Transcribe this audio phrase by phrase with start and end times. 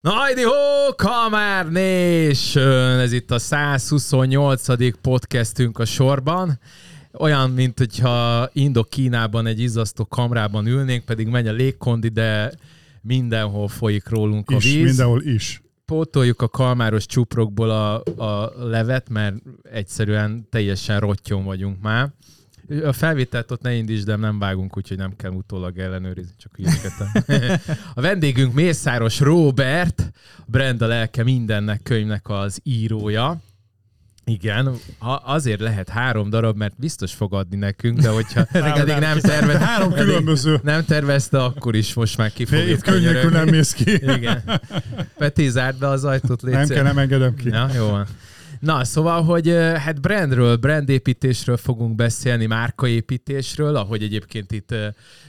[0.00, 2.98] Na hajdi ho, Kamár Nation!
[2.98, 5.00] Ez itt a 128.
[5.00, 6.58] podcastünk a sorban.
[7.12, 12.52] Olyan, mint hogyha Indokínában egy izzasztó kamrában ülnénk, pedig megy a légkondi, de
[13.02, 14.84] mindenhol folyik rólunk a Is, víz.
[14.84, 15.62] mindenhol is.
[15.84, 22.08] Pótoljuk a kalmáros csuprokból a, a levet, mert egyszerűen teljesen rottyon vagyunk már.
[22.84, 27.08] A felvételt ott ne indítsd, de nem vágunk, úgyhogy nem kell utólag ellenőrizni, csak hülyeskedtem.
[27.94, 30.10] A vendégünk Mészáros Robert,
[30.46, 33.40] Brenda lelke mindennek könyvnek az írója.
[34.24, 34.74] Igen,
[35.24, 39.92] azért lehet három darab, mert biztos fog adni nekünk, de hogyha eddig nem, tervez, Három
[39.92, 40.60] különböző.
[40.62, 43.36] nem tervezte, akkor is most már ki fogjuk Itt könnyekül könyörögni.
[43.38, 43.90] nem mész ki.
[43.92, 44.42] Igen.
[45.18, 47.48] Peti, zárd be az ajtót, légy Nem kell, nem engedem ki.
[47.48, 48.06] Na, jó van.
[48.60, 54.74] Na, szóval, hogy hát brandről, brandépítésről fogunk beszélni, márkaépítésről, ahogy egyébként itt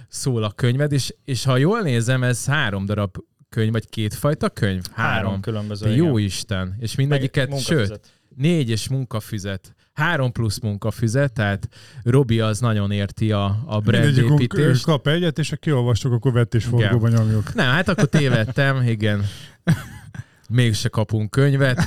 [0.07, 3.17] szól a könyved, és, és ha jól nézem, ez három darab
[3.49, 4.83] könyv, vagy kétfajta könyv?
[4.93, 5.85] Három különböző.
[5.85, 6.27] De jó igen.
[6.29, 6.75] Isten.
[6.79, 7.87] És Meg mindegyiket, munkafüzet.
[7.87, 9.73] sőt, négy és munkafüzet.
[9.93, 11.69] Három plusz munkafüzet, tehát
[12.03, 14.83] Robi az nagyon érti a, a brandépítést.
[14.83, 17.53] kap egyet, és ha kiolvastuk, akkor vetésforgóba nyomjuk.
[17.53, 19.25] Nem, hát akkor tévedtem, igen.
[20.49, 21.81] Mégse kapunk könyvet.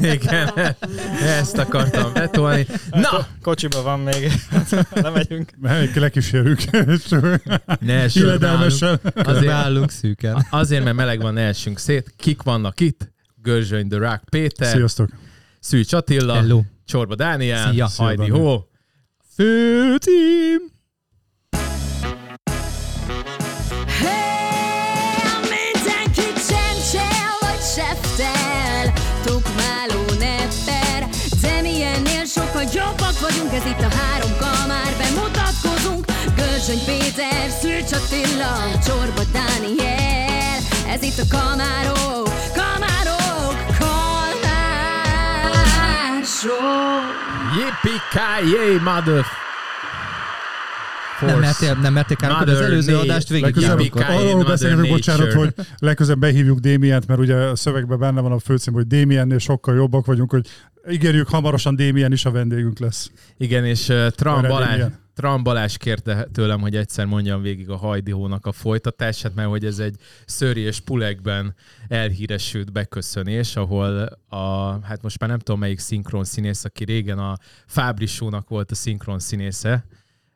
[0.00, 0.50] Igen,
[1.22, 2.66] ezt akartam betolni.
[2.90, 4.32] Na, Kocsiba van még.
[4.90, 5.52] Lemegyünk.
[5.60, 6.60] Melyik lekísérjük.
[7.80, 9.00] ne Illedelmesen.
[9.14, 10.46] Azért, Beállunk szűken.
[10.50, 12.12] azért, mert meleg van, ne essünk szét.
[12.16, 13.12] Kik vannak itt?
[13.42, 15.08] Görzsöny The Rock Péter, Sziasztok.
[15.60, 16.62] Szűcs Attila, Hello.
[16.84, 17.88] Csorba Dániel, Szia.
[17.96, 18.28] Hajdi.
[18.28, 18.68] Hó.
[19.34, 20.79] Főcím!
[33.60, 36.04] Ez itt a három kamár Bemutatkozunk.
[36.36, 38.52] Görzsöny Péter, Szűcs Attila
[38.86, 40.58] Csorba Dániel.
[40.88, 44.40] Ez itt a kamárok Kamárok Kalmások
[47.56, 49.24] Yippee-ki-yay, mother...
[51.20, 53.12] Nem mertél, nem mertél káromkodni az előző Nature.
[53.12, 53.28] adást?
[53.28, 58.20] Végig Legközelebb arról Mother beszélgetünk, bocsánat, hogy legközelebb behívjuk Démient, mert ugye a szövegben benne
[58.20, 60.46] van a főcím, hogy Démiennél sokkal jobbak vagyunk, hogy
[60.90, 63.10] ígérjük, hamarosan Démien is a vendégünk lesz.
[63.36, 64.82] Igen, és uh, Tram, Balázs.
[65.14, 69.64] Tram Balázs kérte tőlem, hogy egyszer mondjam végig a Hajdi Hónak a folytatását, mert hogy
[69.64, 69.96] ez egy
[70.26, 71.54] Szöri és Pulekben
[71.88, 77.38] elhíresült beköszönés, ahol a, hát most már nem tudom melyik szinkron színész, aki régen a
[77.66, 79.84] Fábri Show-nak volt a szinkron színésze,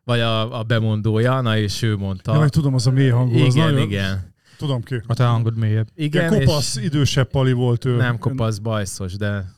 [0.04, 2.32] vagy a, a bemondója, na és ő mondta.
[2.32, 3.38] Ja, vagy tudom, az a mély hangú.
[3.44, 4.34] az igen, nagyon, igen.
[4.58, 5.02] Tudom ki.
[5.06, 5.86] A te hangod mélyebb.
[5.94, 7.96] Igen, Igen, kopasz, és idősebb pali volt ő.
[7.96, 9.52] nem kopasz, bajszos, de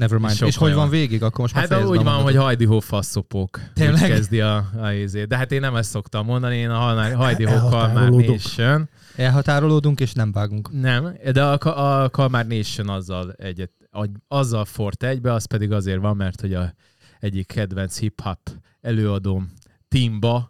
[0.00, 0.32] Nevermind.
[0.32, 1.22] Sokkal És hogy van végig?
[1.22, 2.36] Akkor most már Hát úgy a van, hogy.
[2.36, 3.60] Hajdi Hó faszopók.
[3.74, 4.10] Tényleg?
[4.10, 5.26] Kezdi a, a izét.
[5.28, 6.78] De hát én nem ezt szoktam mondani, én a
[7.14, 8.26] Hajdi- Hó Kalmár Elhatárolódok.
[8.26, 8.88] Nation.
[9.16, 10.80] Elhatárolódunk és nem vágunk.
[10.80, 13.70] Nem, de a, a Kalmár Nation azzal, egyet,
[14.28, 16.74] azzal fort egybe, az pedig azért van, mert hogy a
[17.18, 18.38] egyik kedvenc hip-hop
[18.80, 19.52] előadóm
[19.88, 20.49] Timba,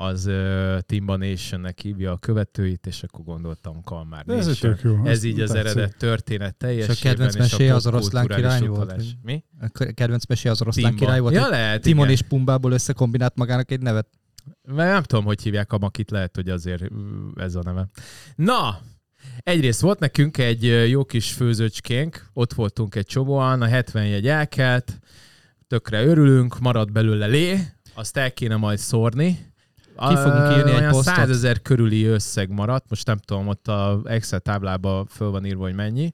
[0.00, 5.04] az uh, Timba Nationnek hívja a követőit, és akkor gondoltam Kalmár De ez tök jó.
[5.04, 5.66] Ez így az tetszik.
[5.70, 6.96] eredet történet teljességben.
[6.96, 9.16] kedvenc meséje az oroszlán király volt, vagy?
[9.22, 9.44] Mi?
[9.60, 11.04] A kedvenc mesé az oroszlán Timba.
[11.04, 11.34] király volt.
[11.34, 12.16] Ja, lehet, Timon igen.
[12.16, 14.08] és Pumbából összekombinált magának egy nevet.
[14.62, 16.84] Mert nem tudom, hogy hívják a makit, lehet, hogy azért
[17.36, 17.88] ez a neve.
[18.34, 18.80] Na,
[19.38, 24.98] egyrészt volt nekünk egy jó kis főzőcskénk, ott voltunk egy csomóan, a 70 jegy elkelt,
[25.66, 27.58] tökre örülünk, marad belőle lé,
[27.94, 29.46] azt el kéne majd szórni.
[30.08, 31.14] Ki fogunk írni egy posztot?
[31.14, 35.62] 100 ezer körüli összeg maradt, most nem tudom, ott a Excel táblában föl van írva,
[35.62, 36.12] hogy mennyi.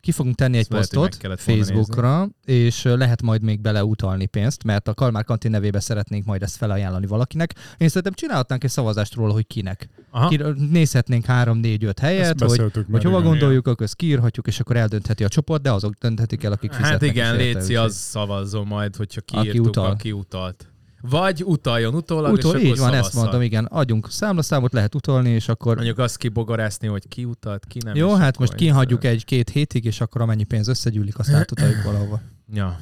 [0.00, 4.64] Ki fogunk tenni egy Ezt lehet, hogy posztot Facebookra, és lehet majd még beleutalni pénzt,
[4.64, 7.54] mert a Kalmár kantin nevébe szeretnénk majd ezt felajánlani valakinek.
[7.78, 9.88] Én szerintem csinálhatnánk egy szavazást róla, hogy kinek.
[10.10, 10.28] Aha.
[10.28, 10.40] Ki,
[10.70, 12.58] nézhetnénk három, négy, öt Ezt helyet, hogy,
[12.90, 13.30] hogy hova igen.
[13.30, 17.00] gondoljuk, akkor ezt kiírhatjuk, és akkor eldöntheti a csoport, de azok dönthetik el, akik fizetnek.
[17.00, 19.90] Hát igen, Léci, az szavazzon majd, hogyha Aki kiírtuk, utal.
[19.90, 20.68] aki utalt.
[21.10, 23.22] Vagy utaljon utólag, Utol, és így van, ezt szavazzal.
[23.22, 23.64] mondom, igen.
[23.64, 25.74] Adjunk számlaszámot, lehet utalni, és akkor...
[25.74, 27.94] Mondjuk azt kibogarászni, hogy ki utalt, ki nem.
[27.94, 32.20] Jó, hát most kihagyjuk egy-két hétig, és akkor amennyi pénz összegyűlik, azt átutaljuk valahova.
[32.54, 32.80] Ja.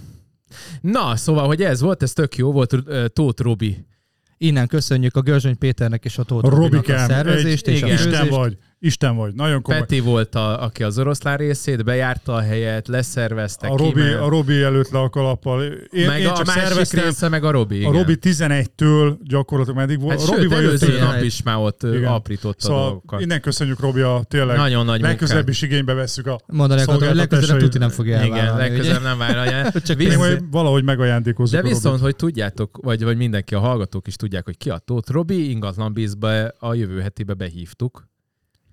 [0.80, 2.76] Na, szóval, hogy ez volt, ez tök jó volt,
[3.12, 3.86] Tóth Robi.
[4.38, 7.98] Innen köszönjük a Görzsöny Péternek és a Tóth Robinak a szervezést egy, és a igen.
[7.98, 8.36] Isten főzést.
[8.36, 8.58] vagy.
[8.84, 9.80] Isten vagy, nagyon komoly.
[9.80, 14.62] Peti volt, a, aki az oroszlán részét, bejárta a helyet, leszervezte, A Robi, a Robi
[14.62, 15.62] előtt le a kalappal.
[15.90, 17.04] Én, meg én a csak másik szerveztem.
[17.04, 17.74] része meg a Robi.
[17.76, 17.92] A igen.
[17.92, 20.20] Robi 11-től gyakorlatilag meddig volt.
[20.20, 21.94] Hát a sőt, előző nap is már ott Igen.
[21.96, 22.12] Igen.
[22.12, 23.20] aprította a Szóval dolgokat.
[23.20, 27.16] innen köszönjük Robi a tényleg Nagyon nagy legközelebb is igénybe vesszük a Mondani akartam, hogy
[27.16, 28.60] legközelebb tuti nem fogja Igen, elvállalni.
[28.68, 29.08] legközelebb ugye?
[29.08, 29.70] nem vállalja.
[29.80, 34.06] Csak Visz- majd valahogy megajándékozzuk De a viszont, hogy tudjátok, vagy, vagy mindenki, a hallgatók
[34.06, 38.10] is tudják, hogy ki a Tóth Robi, ingatlan bízba a jövő hetibe behívtuk.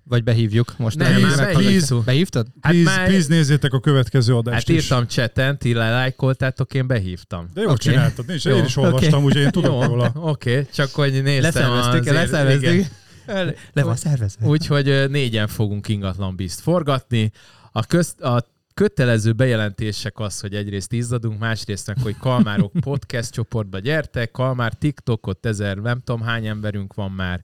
[0.04, 0.96] Vagy behívjuk most.
[0.96, 2.04] Nem, elég már behívtuk.
[2.04, 2.46] Behívtad?
[2.60, 4.82] Hát please, már- please nézzétek a következő adást Hát is.
[4.82, 7.48] írtam chaten, ti lelájkoltátok, én behívtam.
[7.54, 7.88] De jól Oké.
[7.88, 7.94] okay.
[7.94, 9.24] csináltad, én is, Jó, én is olvastam, oké.
[9.24, 10.12] úgyhogy én tudok Jó, róla.
[10.14, 12.72] Oké, csak hogy néztem Leszerveztük, azért- leszerveztük.
[12.72, 13.54] igen.
[13.72, 14.46] Le van szervezve.
[14.46, 17.32] Úgyhogy négyen fogunk ingatlan bízt forgatni.
[17.72, 18.46] A, közt, a
[18.80, 25.46] kötelező bejelentések az, hogy egyrészt izzadunk, másrészt meg, hogy Kalmárok podcast csoportba gyertek, Kalmár TikTokot
[25.46, 27.42] ezer, nem tudom hány emberünk van már,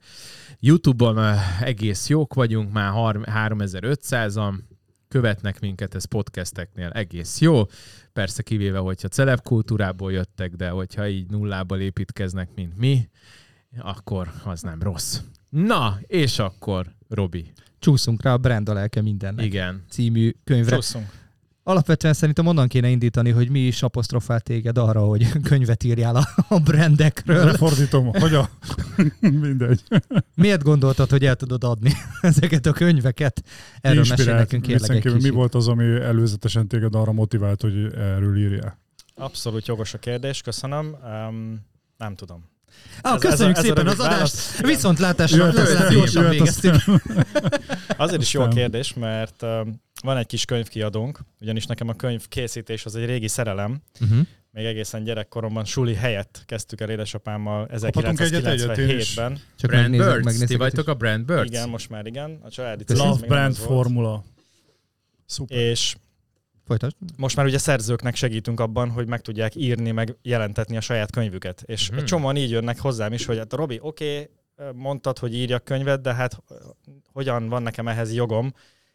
[0.61, 4.55] Youtube-on ö, egész jók vagyunk, már har- 3500-an,
[5.09, 7.63] követnek minket, ez podcasteknél egész jó.
[8.13, 13.09] Persze kivéve, hogyha celeb kultúrából jöttek, de hogyha így nullából építkeznek, mint mi,
[13.79, 15.21] akkor az nem rossz.
[15.49, 17.53] Na, és akkor, Robi.
[17.79, 19.45] Csúszunk rá a brand a lelke mindennek.
[19.45, 19.85] Igen.
[19.89, 20.75] című könyvre.
[20.75, 21.25] Csúszunk.
[21.69, 26.29] Alapvetően szerintem onnan kéne indítani, hogy mi is apostrofál téged arra, hogy könyvet írjál a,
[26.49, 27.45] a brandekről.
[27.45, 28.51] Lefordítom, hogy a...
[29.21, 29.83] Mindegy.
[30.35, 33.43] Miért gondoltad, hogy el tudod adni ezeket a könyveket?
[33.81, 35.23] Erről Inspirált, nekünk kérlek egy.
[35.23, 38.79] Mi volt az, ami előzetesen téged arra motivált, hogy erről írjál?
[39.15, 40.97] Abszolút jogos a kérdés, köszönöm.
[41.29, 41.67] Um,
[41.97, 42.45] nem tudom.
[43.01, 44.61] Ah, Ez- köszönjük ez a- ez szépen az adást!
[44.61, 45.53] Viszontlátásra!
[45.91, 46.75] Gyorsan végeztük.
[47.97, 49.41] Azért is jó a kérdés, mert
[50.03, 53.81] van egy kis könyvkiadónk, ugyanis nekem a könyv készítés az egy régi szerelem.
[54.01, 54.19] Uh-huh.
[54.51, 59.13] Még egészen gyerekkoromban suli helyett kezdtük el édesapámmal Kaphatunk egyet, egyet, én is.
[59.15, 59.41] 1997-ben.
[59.57, 60.47] Csak Brand megnézzük, Birds.
[60.47, 61.49] Ti vagytok a Brand Birds?
[61.51, 62.41] Igen, most már igen.
[62.43, 63.55] A családi az Love Brand.
[63.57, 64.25] Formula.
[65.27, 65.59] Szuper.
[65.59, 65.97] És
[66.67, 66.95] Folytasd.
[67.17, 71.63] most már ugye szerzőknek segítünk abban, hogy meg tudják írni, meg jelentetni a saját könyvüket.
[71.67, 71.99] És Mhm.
[71.99, 76.01] egy csomóan így jönnek hozzám is, hogy hát Robi, oké, okay, mondtad, hogy írjak könyvet,
[76.01, 76.43] de hát
[77.13, 78.53] hogyan van nekem ehhez jogom?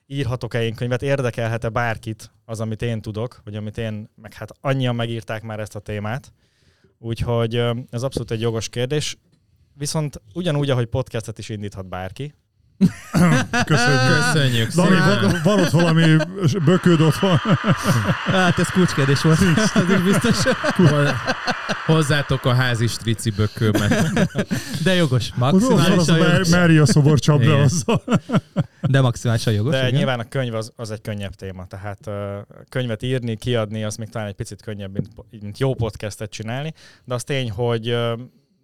[0.07, 1.01] Írhatok-e én könyvet?
[1.01, 5.75] Érdekelhet-e bárkit az, amit én tudok, vagy amit én, meg hát annyian megírták már ezt
[5.75, 6.33] a témát.
[6.97, 7.55] Úgyhogy
[7.89, 9.17] ez abszolút egy jogos kérdés.
[9.73, 12.33] Viszont ugyanúgy, ahogy podcastet is indíthat bárki,
[13.65, 14.15] Köszönjük.
[14.31, 16.17] Köszönjük Dani, van, van ott valami
[16.65, 17.37] bököd ott van.
[18.25, 19.39] Hát ez kulcskérdés volt.
[19.73, 20.53] Az is biztos.
[21.85, 24.11] Hozzátok a házi strici bökőmet.
[24.83, 25.33] De jogos.
[25.35, 26.49] Maximálisan a jogos.
[26.49, 28.03] Mária szobor csapda azzal.
[28.81, 29.71] De maximálisan jogos.
[29.73, 29.93] De igen.
[29.93, 32.13] nyilván a könyv az, az egy könnyebb téma, tehát uh,
[32.69, 35.07] könyvet írni, kiadni, az még talán egy picit könnyebb, mint,
[35.41, 36.73] mint jó podcastet csinálni,
[37.03, 38.19] de az tény, hogy uh,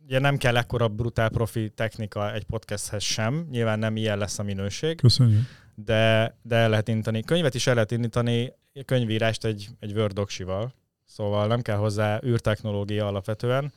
[0.07, 4.43] ugye nem kell ekkora brutál profi technika egy podcasthez sem, nyilván nem ilyen lesz a
[4.43, 5.45] minőség, Köszönjük.
[5.75, 7.23] de, de el lehet indítani.
[7.23, 8.53] Könyvet is el lehet indítani,
[8.85, 10.73] könyvírást egy, egy Word doksival,
[11.05, 13.73] szóval nem kell hozzá űrtechnológia alapvetően.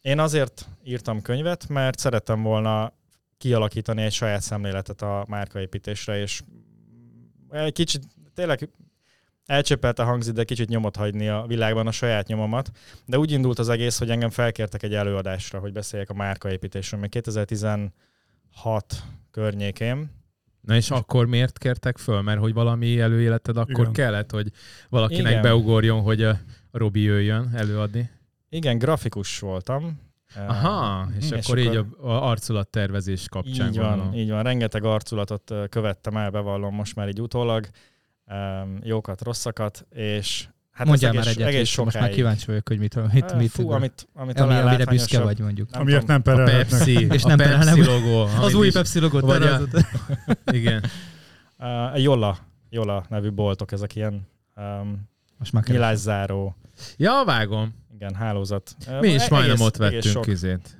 [0.00, 2.92] Én azért írtam könyvet, mert szerettem volna
[3.38, 6.42] kialakítani egy saját szemléletet a márkaépítésre, és
[7.50, 8.02] egy kicsit
[8.34, 8.68] tényleg
[9.50, 12.70] elcsöppelte hangzik, de kicsit nyomot hagyni a világban a saját nyomomat.
[13.06, 17.10] De úgy indult az egész, hogy engem felkértek egy előadásra, hogy beszéljek a márkaépítésről, még
[17.10, 17.92] 2016
[19.30, 20.10] környékén.
[20.60, 22.20] Na és akkor miért kértek föl?
[22.20, 23.92] Mert hogy valami előéleted akkor Igen.
[23.92, 24.50] kellett, hogy
[24.88, 25.42] valakinek Igen.
[25.42, 26.38] beugorjon, hogy a
[26.72, 28.10] Robi jöjjön előadni?
[28.48, 30.00] Igen, grafikus voltam.
[30.46, 34.14] Aha, és, és akkor, így akkor- a, a arculattervezés kapcsán Így van, gondolom.
[34.14, 34.42] így van.
[34.42, 37.66] Rengeteg arculatot követtem el, bevallom most már így utólag.
[38.32, 42.14] Um, jókat, rosszakat, és hát Mondjál már egész, egyet, egész Viki, most már sokáig.
[42.14, 45.70] kíváncsi vagyok, hogy mit, mit, mit Fú, amit, amit ami, amire büszke vagy mondjuk.
[45.70, 46.68] Nem Amiért nem A perelhetnek.
[46.68, 47.82] Pepsi, És a nem Pepsi perelem.
[47.84, 48.20] logó.
[48.46, 49.60] Az új Pepsi logót vagy a-.
[50.52, 50.84] Igen.
[51.58, 55.08] Uh, a Jolla, Jolla nevű boltok, ezek ilyen um,
[55.38, 56.56] Most már nyilászáró,
[56.96, 57.74] Ja, vágom.
[57.94, 58.76] igen, hálózat.
[59.00, 60.26] Mi is majdnem ott vettünk sok.
[60.26, 60.79] izét.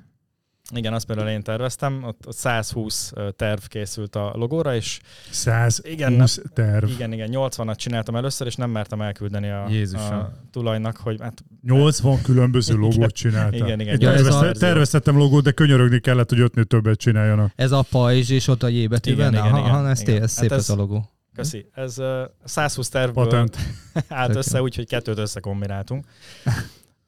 [0.73, 4.99] Igen, azt például én terveztem, ott, ott 120 ö, terv készült a logóra, és
[5.29, 6.89] 120 Igen, terv.
[6.89, 10.13] igen, igen, 80-at csináltam először, és nem mertem elküldeni a, Jézusom.
[10.13, 13.53] a tulajnak, hogy hát 80 különböző logót csináltál.
[13.59, 13.99] igen, igen.
[14.01, 17.51] Ja, ez a- Tervezte, terveztettem logót, de könyörögni kellett, hogy ötnél többet csináljanak.
[17.55, 19.31] Ez a pajzs és ott a J betűben?
[19.33, 20.21] Igen, igen, ha, igen, ha, ez, igen.
[20.21, 21.09] ez szép Hát ez ez- a logó.
[21.35, 21.65] Köszi.
[21.73, 22.05] Ez uh,
[22.43, 23.57] 120 tervből Patent.
[24.07, 26.05] állt Tök össze, úgyhogy kettőt összekombináltunk.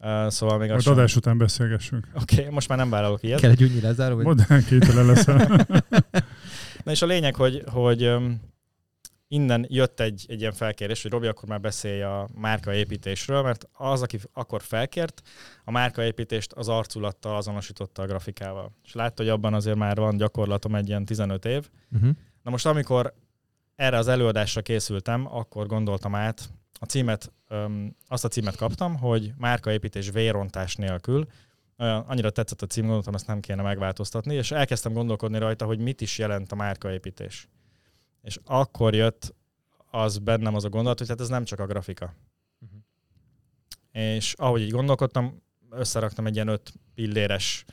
[0.06, 2.08] Uh, szóval még Majd sem- adás után beszélgessünk.
[2.22, 3.40] Oké, okay, most már nem vállalok ilyet.
[3.40, 4.26] Kell egy úgy lezáró, vagy?
[4.26, 5.66] Mondd el, kételen leszel.
[6.84, 8.42] Na és a lényeg, hogy, hogy um,
[9.28, 14.02] innen jött egy, egy ilyen felkérés, hogy Robi akkor már beszélj a márkaépítésről, mert az,
[14.02, 15.22] aki akkor felkért,
[15.64, 18.72] a márkaépítést az arculattal azonosította a grafikával.
[18.84, 22.10] És látta, hogy abban azért már van gyakorlatom egy ilyen 15 év, Uh-huh.
[22.44, 23.14] Na most amikor
[23.76, 26.50] erre az előadásra készültem, akkor gondoltam át,
[26.84, 31.28] a címet, öm, azt a címet kaptam, hogy márkaépítés vérontás nélkül.
[31.78, 35.80] Olyan, annyira tetszett a cím, gondoltam, ezt nem kéne megváltoztatni, és elkezdtem gondolkodni rajta, hogy
[35.80, 37.48] mit is jelent a márkaépítés.
[38.22, 39.36] És akkor jött
[39.92, 42.16] az bennem az a gondolat, hogy hát ez nem csak a grafika.
[42.60, 42.80] Uh-huh.
[43.92, 47.66] És ahogy így gondolkodtam, összeraktam egy ilyen öt pilléres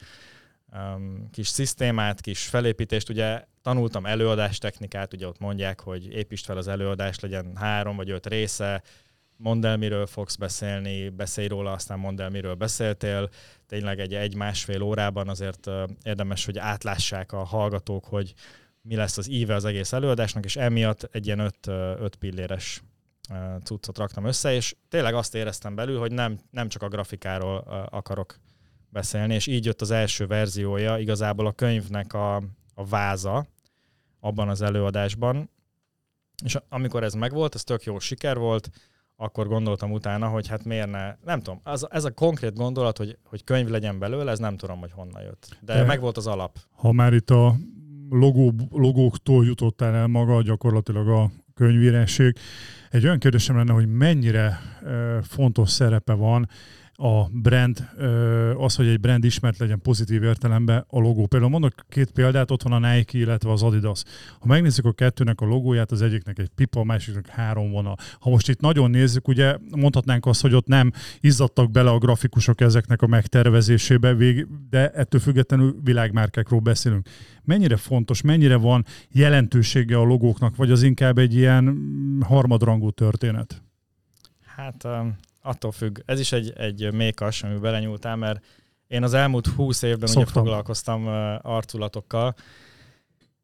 [0.73, 3.09] um, kis szisztémát, kis felépítést.
[3.09, 8.11] Ugye tanultam előadás technikát, ugye ott mondják, hogy építsd fel az előadást, legyen három vagy
[8.11, 8.83] öt része,
[9.37, 13.29] mondd el, miről fogsz beszélni, beszélj róla, aztán mondd el, miről beszéltél.
[13.67, 15.71] Tényleg egy egy-másfél órában azért
[16.03, 18.35] érdemes, hogy átlássák a hallgatók, hogy
[18.83, 21.67] mi lesz az íve az egész előadásnak, és emiatt egy ilyen öt,
[22.01, 22.83] öt pilléres
[23.63, 27.57] cuccot raktam össze, és tényleg azt éreztem belül, hogy nem, nem csak a grafikáról
[27.91, 28.37] akarok
[28.91, 32.37] beszélni, és így jött az első verziója, igazából a könyvnek a,
[32.75, 33.47] a váza
[34.21, 35.51] abban az előadásban,
[36.45, 38.71] és amikor ez megvolt, ez tök jó siker volt,
[39.17, 43.19] akkor gondoltam utána, hogy hát miért ne, nem tudom, az, ez a konkrét gondolat, hogy,
[43.25, 45.57] hogy könyv legyen belőle, ez nem tudom, hogy honnan jött.
[45.61, 46.59] De, De megvolt az alap.
[46.71, 47.55] Ha már itt a
[48.11, 52.37] logó, logóktól jutottál el maga gyakorlatilag a könyvírásség.
[52.91, 54.61] Egy olyan kérdésem lenne, hogy mennyire
[55.23, 56.49] fontos szerepe van
[57.03, 57.89] a brand,
[58.57, 61.27] az, hogy egy brand ismert legyen pozitív értelemben a logó.
[61.27, 64.03] Például mondok két példát, ott van a Nike, illetve az Adidas.
[64.39, 67.97] Ha megnézzük a kettőnek a logóját, az egyiknek egy pipa, a másiknak három vonal.
[68.21, 72.61] Ha most itt nagyon nézzük, ugye mondhatnánk azt, hogy ott nem izzadtak bele a grafikusok
[72.61, 74.17] ezeknek a megtervezésébe,
[74.71, 77.09] de ettől függetlenül világmárkákról beszélünk.
[77.45, 81.79] Mennyire fontos, mennyire van jelentősége a logóknak, vagy az inkább egy ilyen
[82.27, 83.63] harmadrangú történet?
[84.57, 84.87] Hát
[85.43, 85.99] attól függ.
[86.05, 88.45] Ez is egy, egy mékas, amiben belenyúltál, mert
[88.87, 90.23] én az elmúlt húsz évben Szoktam.
[90.23, 91.07] ugye foglalkoztam
[91.43, 92.35] arculatokkal,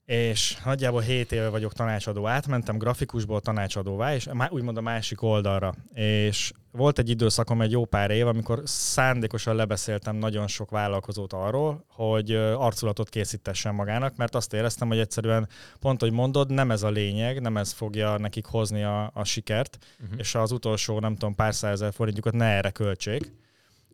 [0.05, 2.27] és nagyjából 7 éve vagyok tanácsadó.
[2.27, 5.75] Átmentem grafikusból tanácsadóvá, és úgymond a másik oldalra.
[5.95, 11.85] És volt egy időszakom, egy jó pár év, amikor szándékosan lebeszéltem nagyon sok vállalkozót arról,
[11.89, 15.49] hogy arculatot készítessen magának, mert azt éreztem, hogy egyszerűen
[15.81, 19.79] pont, hogy mondod, nem ez a lényeg, nem ez fogja nekik hozni a, a sikert,
[20.03, 20.19] uh-huh.
[20.19, 23.33] és az utolsó, nem tudom, pár százezer forintjukat ne erre költsék,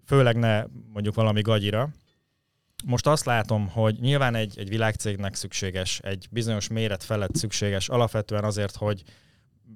[0.06, 1.88] főleg ne mondjuk valami gagyira,
[2.84, 8.44] most azt látom, hogy nyilván egy, egy világcégnek szükséges, egy bizonyos méret felett szükséges, alapvetően
[8.44, 9.02] azért, hogy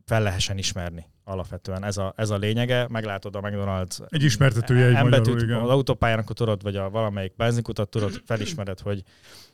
[0.04, 1.84] fel lehessen ismerni alapvetően.
[1.84, 5.52] Ez a, ez a lényege, meglátod a McDonald's egy ismertetője egy embert igen.
[5.52, 9.02] Az autópályán, akkor tudod, vagy a valamelyik benzinkutat tudod, felismered, hogy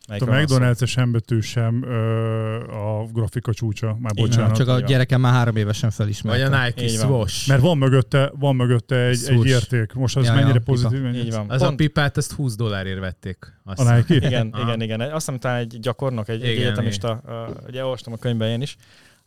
[0.07, 4.57] a McDonald's-es embetű sem ö, a grafika csúcsa, már bocsánat.
[4.57, 6.49] csak a gyerekem már három évesen felismerte.
[6.49, 7.49] Vagy a Nike Swoosh.
[7.49, 9.93] Mert van mögötte, van mögötte egy, egy érték.
[9.93, 11.03] Most az ja, mennyire ja, pozitív?
[11.03, 11.25] Mennyire?
[11.25, 11.51] Így van.
[11.51, 11.73] Az Pont...
[11.73, 13.39] a pipát, ezt 20 dollárért vették.
[13.65, 14.15] Azt a Nike?
[14.15, 15.01] Igen, igen, igen.
[15.01, 17.23] Azt hiszem talán egy gyakornok, egy, egy egyetemista,
[17.67, 18.77] ugye olvastam a könyvben én is,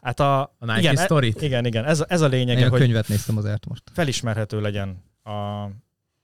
[0.06, 1.42] Hát a, a Nike igen, Story-t?
[1.42, 3.84] Igen, igen, ez, ez a lényeg, Én a könyvet néztem azért most.
[3.94, 5.64] Felismerhető legyen a,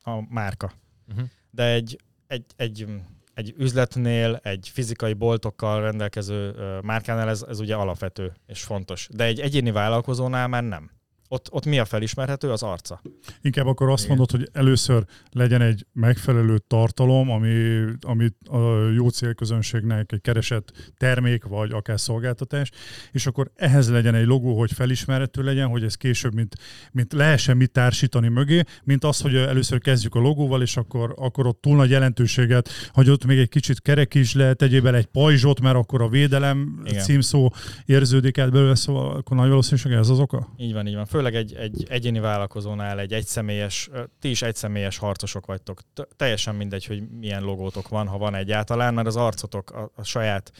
[0.09, 0.71] a márka.
[1.07, 1.25] Uh-huh.
[1.49, 1.97] De egy,
[2.27, 2.87] egy, egy,
[3.33, 9.07] egy üzletnél, egy fizikai boltokkal rendelkező márkánál ez, ez ugye alapvető és fontos.
[9.11, 10.91] De egy egyéni vállalkozónál már nem
[11.31, 12.51] ott, ott mi a felismerhető?
[12.51, 13.01] Az arca.
[13.41, 14.17] Inkább akkor azt Igen.
[14.17, 21.43] mondod, hogy először legyen egy megfelelő tartalom, ami, ami a jó célközönségnek egy keresett termék,
[21.43, 22.71] vagy akár szolgáltatás,
[23.11, 26.55] és akkor ehhez legyen egy logó, hogy felismerhető legyen, hogy ez később mint,
[26.91, 31.47] mint lehessen mit társítani mögé, mint az, hogy először kezdjük a logóval, és akkor, akkor
[31.47, 35.61] ott túl nagy jelentőséget, hogy ott még egy kicsit kerek is lehet, egyébben egy pajzsot,
[35.61, 37.03] mert akkor a védelem Igen.
[37.03, 37.51] címszó
[37.85, 40.53] érződik át belőle, szóval akkor nagy valószínűség ez az oka?
[40.57, 41.05] Így van, így van.
[41.05, 45.81] Föl főleg egy, egy egyéni vállalkozónál, egy egyszemélyes, ti is egyszemélyes harcosok vagytok.
[46.15, 50.51] Teljesen mindegy, hogy milyen logótok van, ha van egyáltalán, mert az arcotok, a, a saját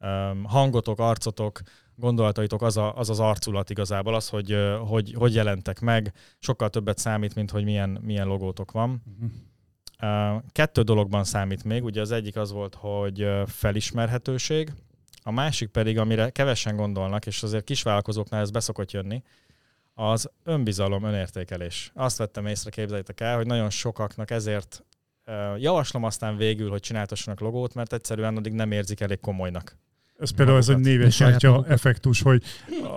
[0.00, 1.60] um, hangotok, arcotok,
[1.94, 4.56] gondolataitok az, a, az az arculat igazából, az, hogy,
[4.86, 9.02] hogy hogy jelentek meg, sokkal többet számít, mint hogy milyen, milyen logótok van.
[10.02, 14.72] Uh, kettő dologban számít még, ugye az egyik az volt, hogy felismerhetőség,
[15.22, 19.22] a másik pedig, amire kevesen gondolnak, és azért kisvállalkozóknál ez beszokott jönni,
[20.00, 21.90] az önbizalom, önértékelés.
[21.94, 24.84] Azt vettem észre, képzeljétek el, hogy nagyon sokaknak ezért
[25.56, 29.76] javaslom aztán végül, hogy csináltassanak logót, mert egyszerűen addig nem érzik elég komolynak.
[30.18, 32.42] Ez például ez egy néves kártya effektus, hogy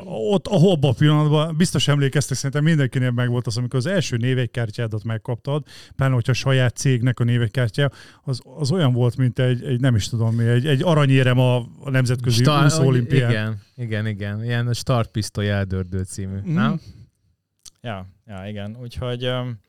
[0.06, 5.04] ott, ahol abban a pillanatban biztos emlékeztek, szerintem mindenkinél megvolt az, amikor az első névegykártyádat
[5.04, 5.64] megkaptad,
[5.96, 7.92] pláne hogyha a saját cégnek a névegykártya,
[8.24, 11.56] az, az olyan volt, mint egy, egy nem is tudom mi, egy, egy aranyérem a,
[11.58, 13.30] a nemzetközi Star, úszó olimpián.
[13.30, 14.44] Igen, igen, igen.
[14.44, 16.54] Ilyen startpisztoly eldördő című, mm.
[16.54, 16.82] nem?
[17.82, 18.78] Ja, ja, igen.
[18.82, 19.60] Úgyhogy um,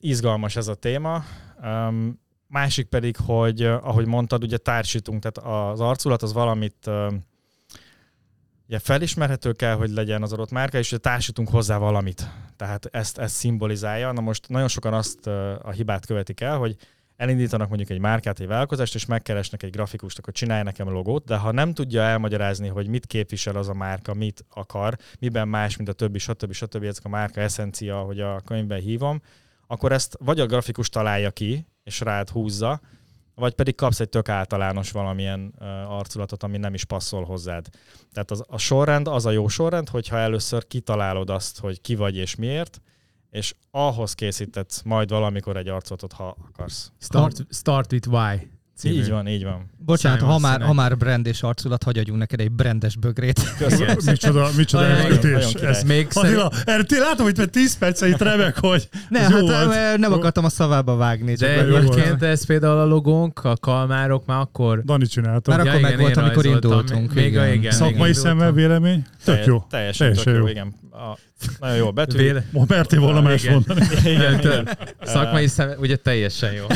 [0.00, 1.24] izgalmas ez a téma.
[1.62, 6.90] Um, Másik pedig, hogy ahogy mondtad, ugye társítunk, tehát az arculat az valamit
[8.68, 12.28] ugye felismerhető kell, hogy legyen az adott márka, és ugye társítunk hozzá valamit.
[12.56, 14.12] Tehát ezt, ezt szimbolizálja.
[14.12, 15.26] Na most nagyon sokan azt
[15.62, 16.76] a hibát követik el, hogy
[17.16, 21.36] elindítanak mondjuk egy márkát, egy vállalkozást, és megkeresnek egy grafikust, akkor csinálj nekem logót, de
[21.36, 25.88] ha nem tudja elmagyarázni, hogy mit képvisel az a márka, mit akar, miben más, mint
[25.88, 26.52] a többi, stb.
[26.52, 26.82] stb.
[26.82, 29.22] ezek a márka eszencia, hogy a könyvben hívom,
[29.74, 32.80] akkor ezt vagy a grafikus találja ki, és rád húzza,
[33.34, 37.66] vagy pedig kapsz egy tök általános valamilyen uh, arculatot, ami nem is passzol hozzád.
[38.12, 42.16] Tehát az, a sorrend az a jó sorrend, hogyha először kitalálod azt, hogy ki vagy
[42.16, 42.80] és miért,
[43.30, 46.92] és ahhoz készítetsz majd valamikor egy arculatot, ha akarsz.
[46.98, 48.50] Start, start with why.
[48.76, 48.94] Című.
[48.94, 49.70] Így van, így van.
[49.78, 53.40] Bocsánat, Simon ha már, ha már brand és arculat, hagyjunk neked egy brandes bögrét.
[53.58, 53.96] Köszönöm.
[54.04, 55.52] Micsoda, micsoda Nagyon- elkötés.
[55.54, 59.96] Ez, Még Attila, erre ti látom, hogy te 10 perceit remek, hogy Ne, hát volt.
[59.96, 61.36] nem akartam a szavába vágni.
[61.36, 61.82] Csak De volt.
[61.82, 64.82] egyébként ez például a logónk, a kalmárok már akkor...
[64.84, 65.50] Dani csinálta.
[65.50, 67.52] Már akkor igen, megvolt, én amikor indultunk, Még, igen.
[67.52, 67.72] igen.
[67.72, 69.04] Szakmai igen, szemmel vélemény?
[69.24, 69.64] Tök jó.
[69.70, 70.48] Teljesen, Teljesen tök jó, jó.
[70.48, 70.74] igen.
[71.58, 72.16] Nagyon jó betű.
[72.16, 72.44] Véle...
[72.52, 73.52] Ma mertél volna más Igen.
[73.54, 73.86] mondani.
[74.04, 74.68] igen, igen.
[75.02, 76.66] Szakmai szem, ugye teljesen jó.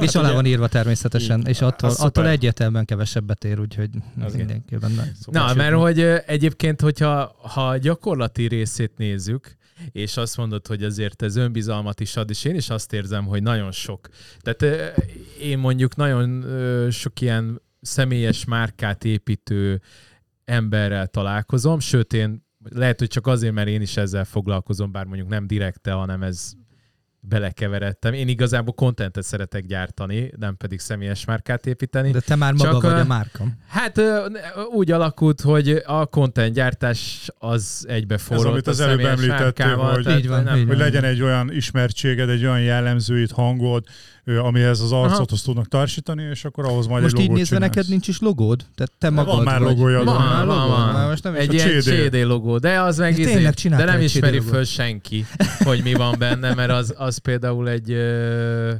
[0.00, 4.92] És alá van írva természetesen, és attól, attól egyértelműen kevesebbet ér, úgyhogy Az mindenképpen.
[5.30, 9.58] Na, mert hogy egyébként, hogyha ha a gyakorlati részét nézzük,
[9.92, 13.42] és azt mondod, hogy azért ez önbizalmat is ad, és én is azt érzem, hogy
[13.42, 14.08] nagyon sok.
[14.40, 14.92] Tehát
[15.40, 16.44] én mondjuk nagyon
[16.90, 19.80] sok ilyen személyes márkát építő
[20.50, 25.28] emberrel találkozom, sőt én lehet, hogy csak azért, mert én is ezzel foglalkozom, bár mondjuk
[25.28, 26.52] nem direkte, hanem ez
[27.22, 28.12] belekeveredtem.
[28.12, 32.10] Én igazából kontentet szeretek gyártani, nem pedig személyes márkát építeni.
[32.10, 33.44] De te már maga Csak, vagy a márka.
[33.68, 34.00] Hát
[34.72, 40.28] úgy alakult, hogy a content gyártás az egybe forrott amit az előbb említettél, hogy- Így
[40.28, 40.84] van, nem, így Hogy van.
[40.86, 43.84] legyen egy olyan ismertséged, egy olyan jellemzőid, hangod,
[44.24, 47.74] amihez az arcothoz tudnak társítani, és akkor ahhoz majd Most egy így logót nézve csinálsz.
[47.74, 48.66] neked nincs is logód?
[48.74, 49.68] Tehát te Van magad már vagy.
[49.68, 50.92] logója, Van, Van, van, van.
[50.92, 51.82] Már most nem Egy ilyen CD.
[51.82, 55.24] CD logó, de az meg izé, tényleg de nem ismeri föl senki,
[55.64, 58.72] hogy mi van benne, mert az, az például egy ö,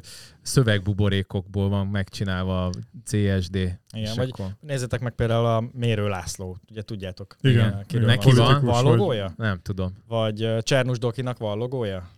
[0.43, 2.71] szövegbuborékokból van megcsinálva a
[3.05, 3.55] CSD.
[3.93, 7.37] Igen, vagy akkor- nézzétek meg például a Mérő László, ugye tudjátok.
[7.41, 7.85] Igen.
[7.87, 8.47] kiről Neki van.
[8.53, 8.65] van.
[8.65, 9.33] Van Vagy- logója?
[9.37, 9.93] Nem tudom.
[10.09, 12.09] Vagy Csernus Dokinak van logója?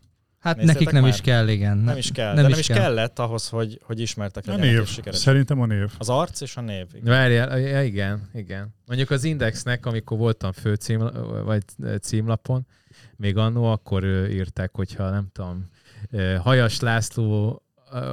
[0.42, 1.12] Hát Néztétek nekik nem már?
[1.12, 1.76] is kell, igen.
[1.78, 2.76] Nem is kell, nem de nem is is kell.
[2.76, 4.80] kellett ahhoz, hogy, hogy ismertek A legyenek név.
[4.82, 5.22] és sikeresek.
[5.22, 5.90] Szerintem a név.
[5.98, 6.86] Az arc és a név.
[6.92, 7.04] igen.
[7.12, 8.74] Várjál, ja, igen, igen.
[8.86, 11.10] Mondjuk az Indexnek, amikor voltam főcím,
[11.44, 11.62] vagy
[12.00, 12.66] címlapon,
[13.16, 15.68] még annó, akkor írták, hogyha nem tudom,
[16.40, 17.61] Hajas László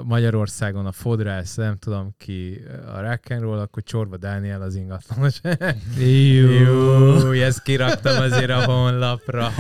[0.04, 5.42] Magyarországon a fodrász, nem tudom ki a rock'n'roll, akkor Csorba Dániel az ingatlanos.
[6.64, 9.52] Jó, ezt kiraktam azért a honlapra.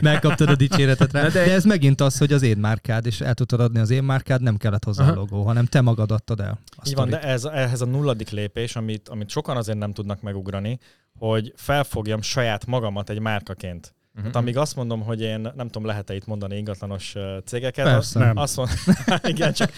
[0.00, 1.22] Megkaptad a dicséretet rá.
[1.22, 4.04] De, de- ez megint az, hogy az én márkád, és el tudtad adni az én
[4.04, 6.58] márkád, nem kellett hozzá a logó, hanem te magad adtad el.
[6.86, 10.78] Így van, de ez, ehhez a nulladik lépés, amit, amit sokan azért nem tudnak megugrani,
[11.18, 13.94] hogy felfogjam saját magamat egy márkaként.
[14.14, 14.24] Mhm.
[14.24, 18.18] Hát amíg azt mondom, hogy én nem tudom, lehet-e itt mondani ingatlanos cégeket, Persze.
[18.18, 18.36] Nem.
[18.36, 18.76] azt mondom,
[19.22, 19.72] igen, csak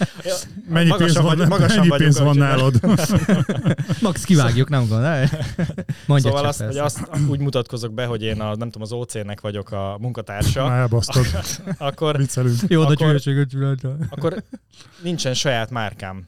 [0.69, 2.81] Mennyi pénz magasan van, vagy- magasan mennyi vagyunk, pénz van nálad?
[4.03, 5.25] Max kivágjuk, nem gondolj.
[6.07, 9.41] Mondja szóval azt, hogy azt úgy mutatkozok be, hogy én a, nem tudom, az OC-nek
[9.41, 11.27] vagyok a munkatársa, Már elbasztod.
[11.79, 12.59] akkor, Viccelünk.
[12.69, 13.21] Jó, de akkor-
[14.11, 14.43] akkor
[15.03, 16.27] nincsen saját márkám.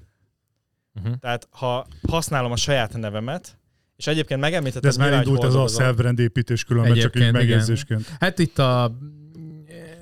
[0.93, 1.13] Mhm.
[1.21, 3.59] Tehát ha használom a saját nevemet,
[3.97, 7.35] és egyébként De megemlítettem, ez már indult ez a self-brand építés különben, csak így Egyébként,
[7.35, 7.47] igen.
[7.47, 8.17] megjegyzésként.
[8.21, 8.99] Hát itt a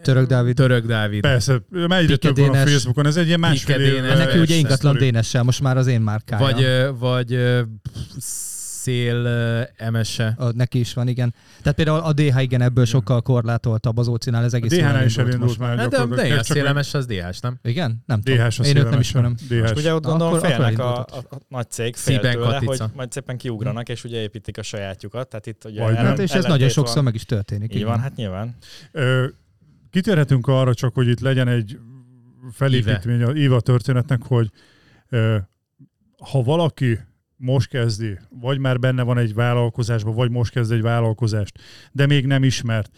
[0.02, 0.54] Török Dávid.
[0.54, 1.20] Török Dávid.
[1.20, 2.54] Persze, már egyre több van a.
[2.54, 4.14] Facebookon, ez egy ilyen másfél éve.
[4.14, 4.96] Neki ugye ingatlan.
[4.96, 6.42] Dénessel, most már az én márkája.
[6.44, 7.38] Vagy, vagy
[8.84, 10.34] szél ö, emese.
[10.38, 11.34] A, neki is van, igen.
[11.62, 15.04] Tehát például a DH igen ebből sokkal korlátoltabb az ócinál, ez A egész jól DH-nál
[15.04, 16.28] is elindult már Hát de, gyakorlatilag.
[16.32, 17.58] de a Csak szél meg- emes az DH-s, nem?
[17.62, 18.02] Igen?
[18.06, 18.46] Nem tudom.
[18.46, 19.34] DH-s a Én őt nem ismerem.
[19.48, 19.70] DH-s.
[19.72, 23.12] Ugye ott gondolom Akkor- akkor félnek a, a, a, nagy cég fél tőle, hogy majd
[23.12, 25.28] szépen kiugranak, és ugye építik a sajátjukat.
[25.28, 27.70] Tehát itt ugye ellen- Hát és ez nagyon sokszor meg is történik.
[27.70, 27.88] Így igen.
[27.88, 28.56] van, hát nyilván.
[29.90, 31.78] Kitérhetünk arra csak, hogy itt legyen egy
[32.52, 34.50] felépítmény a íva történetnek, hogy
[36.30, 36.98] ha valaki
[37.36, 41.58] most kezdi, vagy már benne van egy vállalkozásban, vagy most kezd egy vállalkozást,
[41.92, 42.90] de még nem ismert,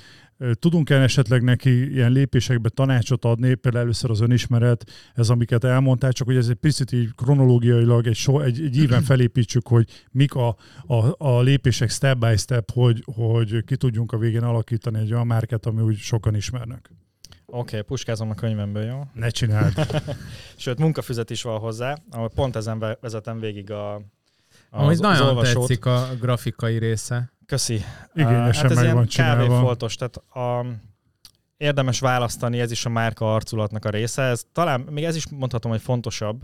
[0.52, 6.26] tudunk-e esetleg neki ilyen lépésekbe tanácsot adni, például először az önismeret, ez amiket elmondtál, csak
[6.26, 10.56] hogy ez egy picit így kronológiailag egy, so, egy, egy íven felépítsük, hogy mik a,
[10.86, 15.26] a, a lépések step by step, hogy, hogy ki tudjunk a végén alakítani egy olyan
[15.26, 16.90] márkát, ami úgy sokan ismernek.
[17.46, 19.02] Oké, okay, puskázom a könyvemből, jó?
[19.14, 19.72] Ne csináld.
[20.56, 24.02] Sőt, munkafüzet is van hozzá, ahol pont ezen ve- vezetem végig a,
[24.70, 25.66] a Amúgy az, az nagyon olvasót.
[25.66, 27.32] tetszik a grafikai része.
[27.46, 27.84] Köszi.
[28.14, 29.10] Igényesen hát ez meg ilyen van kb.
[29.10, 29.60] csinálva.
[29.60, 30.66] foltos, tehát a,
[31.56, 34.22] érdemes választani, ez is a márka arculatnak a része.
[34.22, 36.40] Ez talán, még ez is mondhatom, hogy fontosabb,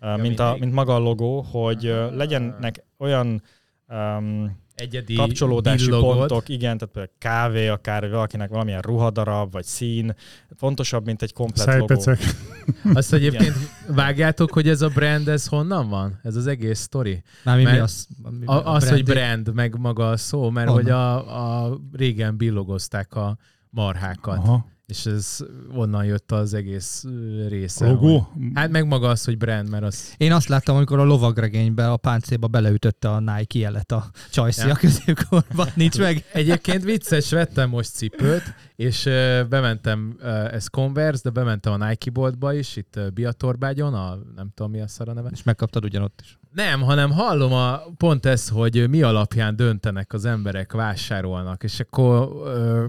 [0.00, 1.82] ja, mint, a, mint maga a logó, hogy
[2.12, 3.42] legyenek olyan
[3.88, 6.16] um, Egyedi kapcsolódási billogod.
[6.18, 10.14] pontok, igen, tehát például kávé, akár valakinek valamilyen ruhadarab, vagy szín,
[10.56, 12.00] fontosabb, mint egy komplet logó.
[12.00, 12.34] Szájpecek.
[12.98, 13.54] Azt egyébként
[13.88, 16.20] vágjátok, hogy ez a brand, ez honnan van?
[16.22, 17.22] Ez az egész sztori?
[17.42, 18.06] Már mi, mi Mert az?
[18.40, 20.82] Mi, A, az, hogy brand, meg maga a szó, mert Honnan?
[20.82, 23.36] hogy a, a régen billogozták a
[23.70, 24.66] marhákat, Aha.
[24.86, 25.38] És ez
[25.74, 27.04] onnan jött az egész
[27.48, 27.86] része.
[27.86, 28.18] A logó?
[28.18, 30.14] hogy- Hát meg maga az, hogy brand, mert az...
[30.16, 34.72] Én azt láttam, amikor a lovagregénybe a páncéba beleütötte a Nike jelet a Csajci Ja.
[34.72, 35.68] a középkorban.
[35.76, 36.24] Nincs meg.
[36.32, 38.42] Egyébként vicces, vettem most cipőt,
[38.76, 39.02] és
[39.48, 40.16] bementem,
[40.52, 44.88] ez Converse, de bementem a Nike boltba is, itt Biatorbágyon, a nem tudom mi a
[44.88, 45.28] szar a neve.
[45.32, 46.38] És megkaptad ugyanott is.
[46.52, 52.28] Nem, hanem hallom a, pont ez, hogy mi alapján döntenek az emberek, vásárolnak, és akkor
[52.46, 52.84] ö,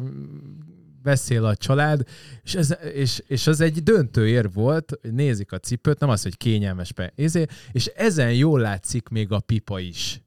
[1.06, 2.02] beszél a család,
[2.44, 6.24] és, ez, és, és az egy döntő ér volt, hogy nézik a cipőt, nem az,
[6.24, 10.20] hogy kényelmes be, ezért, és ezen jól látszik még a pipa is.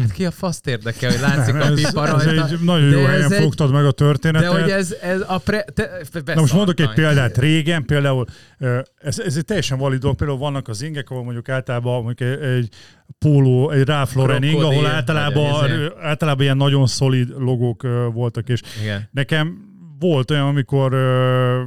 [0.00, 2.46] Hát ki a faszt érdekel, hogy látszik Nem, a ez, pipa ez rajta?
[2.46, 4.52] egy nagyon jó ez helyen egy- fogtad meg a történetet.
[4.52, 5.62] De hogy ez, ez a pre...
[5.62, 5.88] Te,
[6.24, 7.38] Na most mondok egy példát.
[7.38, 8.24] Régen például,
[8.96, 12.42] ez, ez egy teljesen valid dolog, például vannak az ingek, ahol mondjuk általában mondjuk egy,
[12.42, 12.68] egy
[13.18, 15.86] póló, egy Ralph Lauren ing, ahol általában, izé.
[16.00, 19.08] általában ilyen nagyon szolid logók voltak, és Igen.
[19.12, 21.62] nekem volt olyan, amikor ö,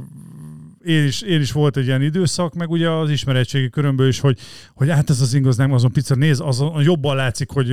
[0.88, 4.38] én is, én is volt egy ilyen időszak, meg ugye az ismeretségi körömből is, hogy,
[4.74, 7.70] hogy hát ez az ing az nem azon pica, néz, azon jobban látszik, hogy,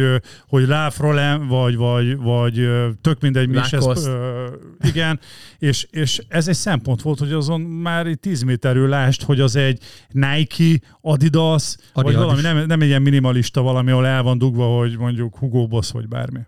[0.47, 2.69] hogy Lauren, vagy, vagy, vagy
[3.01, 4.09] tök mindegy, mi is ez,
[4.83, 5.19] igen,
[5.59, 9.55] és, és ez egy szempont volt, hogy azon már egy 10 méterről lást, hogy az
[9.55, 12.23] egy Nike, Adidas, vagy Adidas.
[12.23, 15.91] valami, nem, nem egy ilyen minimalista valami, ahol el van dugva, hogy mondjuk Hugo Boss,
[15.91, 16.39] vagy bármi.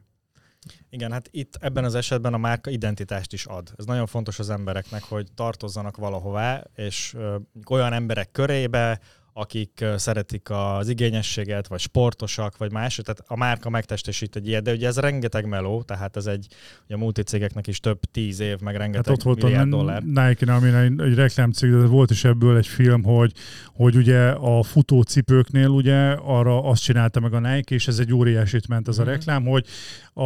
[0.90, 3.74] Igen, hát itt ebben az esetben a márka identitást is ad.
[3.78, 7.36] Ez nagyon fontos az embereknek, hogy tartozzanak valahová, és ö,
[7.70, 9.00] olyan emberek körébe,
[9.40, 12.96] akik szeretik az igényességet, vagy sportosak, vagy más.
[12.96, 16.48] Tehát a márka megtestesít egy ilyet, de ugye ez rengeteg meló, tehát ez egy,
[16.86, 20.02] ugye a multicégeknek is több tíz év, meg Hát rengeteg ott volt milliárd dollár.
[20.04, 23.32] Nike-nál, ami egy, egy reklámcég, de volt is ebből egy film, hogy,
[23.74, 28.68] hogy ugye a futócipőknél ugye arra azt csinálta meg a Nike, és ez egy óriásit
[28.68, 29.12] ment ez a Mhm.
[29.12, 29.66] reklám, hogy
[30.14, 30.24] a,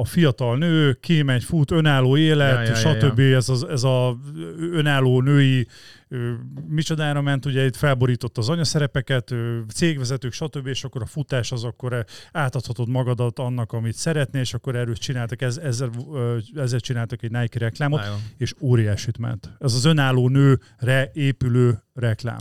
[0.00, 3.18] a fiatal nő kimegy, fut, önálló élet, Ja, ja, ja, stb.
[3.18, 4.16] Ez, az, ez a
[4.72, 5.66] önálló női
[6.14, 6.32] ö,
[6.68, 11.64] micsodára ment, ugye itt felborított az anyaszerepeket, ö, cégvezetők, stb., és akkor a futás az
[11.64, 15.90] akkor átadhatod magadat annak, amit szeretnél, és akkor erről csináltak, ez, ezzel,
[16.54, 18.14] ezzel csináltak egy Nike reklámot, Na jó.
[18.36, 19.50] és óriásit ment.
[19.58, 22.38] Ez az önálló nőre épülő reklám.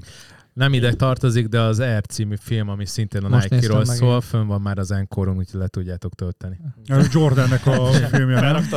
[0.53, 4.21] Nem ide tartozik, de az Air című film, ami szintén a Most Nike-ról szól, én.
[4.21, 6.59] fönn van már az Encoron, úgyhogy le tudjátok tölteni.
[7.11, 8.67] Jordannek a filmje, nem?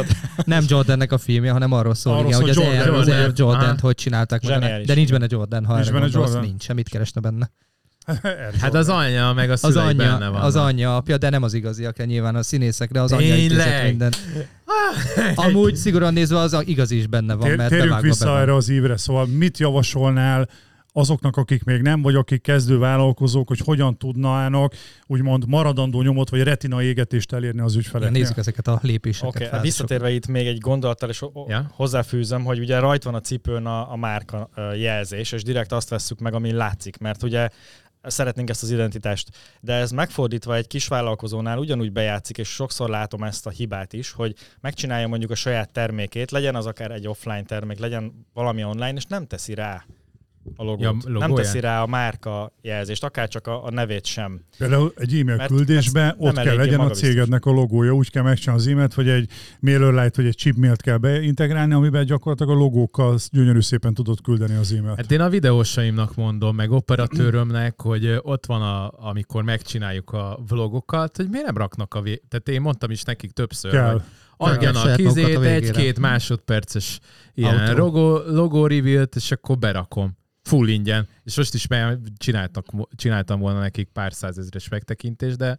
[0.44, 3.06] Nem Jordannek a filmje, hanem arról szól, Arról igen, szól, hogy az Jordan, Air, az
[3.06, 3.24] Jordan.
[3.24, 4.52] Air Jordan-t hogy csinálták meg.
[4.52, 4.86] Zseniális.
[4.86, 6.40] De nincs benne Jordan, ha Nincs benne Jordan?
[6.40, 6.62] nincs.
[6.62, 7.50] Semmit keresne benne.
[8.22, 10.40] Air Hát az anyja, meg a Az szülei benne anyja, van.
[10.40, 14.12] az anyja, apja, de nem az igaziak nyilván a színészek, de az anyja intézett minden.
[15.34, 19.26] Amúgy szigorúan nézve az igazi is benne van, mert Térjünk vissza erre az évre, szóval
[19.26, 20.48] mit javasolnál
[20.96, 24.74] azoknak, akik még nem, vagy akik kezdő vállalkozók, hogy hogyan tudnának
[25.06, 28.20] úgymond maradandó nyomot, vagy retina égetést elérni az ügyfeleknél?
[28.20, 29.28] nézzük ezeket a lépéseket.
[29.28, 29.62] Oké, okay, fázisokat.
[29.62, 31.70] visszatérve itt még egy gondolattal, és Ja.
[31.74, 36.18] hozzáfűzöm, hogy ugye rajt van a cipőn a, a márka jelzés, és direkt azt vesszük
[36.18, 37.48] meg, ami látszik, mert ugye
[38.02, 39.28] szeretnénk ezt az identitást.
[39.60, 44.34] De ez megfordítva egy kisvállalkozónál ugyanúgy bejátszik, és sokszor látom ezt a hibát is, hogy
[44.60, 49.04] megcsinálja mondjuk a saját termékét, legyen az akár egy offline termék, legyen valami online, és
[49.04, 49.84] nem teszi rá
[50.56, 51.04] a logót.
[51.06, 54.40] Ja, nem teszi rá a márka jelzést, akár csak a, a nevét sem.
[54.58, 58.62] Például egy e-mail Mert küldésben ott kell legyen a cégednek a logója, úgy kell megcsinálni
[58.62, 59.30] az e-mailt, hogy egy
[59.60, 64.72] MailerLite vagy egy chipmailt kell beintegrálni, amiben gyakorlatilag a logókkal gyönyörű szépen tudod küldeni az
[64.72, 64.96] e-mailt.
[64.96, 71.16] Hát én a videósaimnak mondom, meg operatőrömnek, hogy ott van, a, amikor megcsináljuk a vlogokat,
[71.16, 72.22] hogy miért nem raknak a vé...
[72.28, 73.90] Tehát én mondtam is nekik többször, kell.
[73.90, 74.02] hogy
[74.36, 77.00] adjanak izét, egy-két másodperces
[77.34, 80.16] ilyen logo, logo reveal-t, és akkor berakom.
[80.46, 81.08] Full ingyen.
[81.24, 81.66] És most is
[82.16, 85.58] csináltak, csináltam volna nekik pár százezres megtekintést, de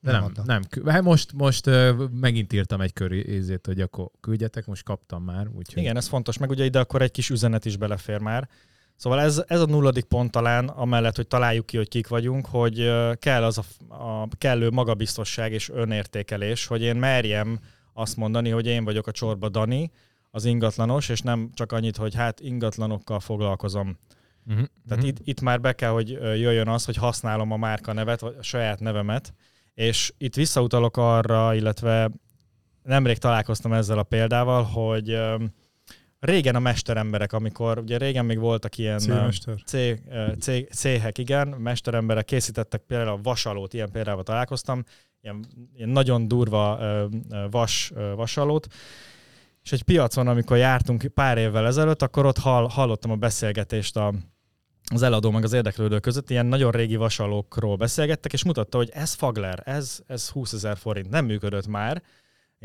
[0.00, 0.92] de Nem nem, nem.
[0.92, 1.70] Hát most, most
[2.20, 5.48] megint írtam egy kör ízét, hogy akkor küldjetek, most kaptam már.
[5.48, 8.48] Úgyhogy Igen, ez fontos, meg ugye ide akkor egy kis üzenet is belefér már.
[8.96, 12.92] Szóval ez, ez a nulladik pont talán, amellett, hogy találjuk ki, hogy kik vagyunk, hogy
[13.18, 17.60] kell az a, a kellő magabiztosság és önértékelés, hogy én merjem
[17.92, 19.90] azt mondani, hogy én vagyok a csorba Dani,
[20.30, 23.98] az ingatlanos, és nem csak annyit, hogy hát ingatlanokkal foglalkozom.
[24.48, 24.66] Uh-huh.
[24.88, 28.34] Tehát itt, itt már be kell, hogy jöjjön az, hogy használom a márka nevet, vagy
[28.38, 29.34] a saját nevemet,
[29.74, 32.10] és itt visszautalok arra, illetve
[32.82, 35.18] nemrég találkoztam ezzel a példával, hogy
[36.20, 38.98] régen a mesteremberek, amikor ugye régen még voltak ilyen
[40.70, 44.84] céhek, igen, mesteremberek készítettek például a vasalót, ilyen példával találkoztam,
[45.20, 46.80] ilyen, ilyen nagyon durva
[47.50, 48.66] vas, vasalót,
[49.62, 54.14] és egy piacon, amikor jártunk pár évvel ezelőtt, akkor ott hall, hallottam a beszélgetést a,
[54.94, 59.12] az eladó meg az érdeklődő között, ilyen nagyon régi vasalókról beszélgettek, és mutatta, hogy ez
[59.12, 62.02] Fagler, ez, ez 20 ezer forint, nem működött már,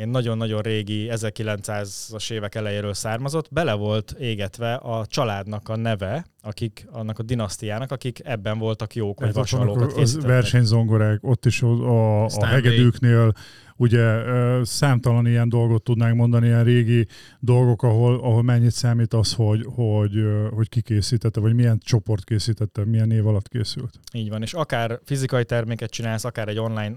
[0.01, 6.87] én nagyon-nagyon régi, 1900-as évek elejéről származott, bele volt égetve a családnak a neve, akik
[6.91, 12.25] annak a dinasztiának, akik ebben voltak jók, vannak vasalókat az versenyzongorák, ott is a, a,
[12.25, 13.33] a hegedűknél,
[13.75, 14.23] ugye
[14.63, 17.07] számtalan ilyen dolgot tudnánk mondani, ilyen régi
[17.39, 22.85] dolgok, ahol, ahol mennyit számít az, hogy, hogy, hogy ki készítette, vagy milyen csoport készítette,
[22.85, 23.99] milyen név alatt készült.
[24.13, 26.95] Így van, és akár fizikai terméket csinálsz, akár egy online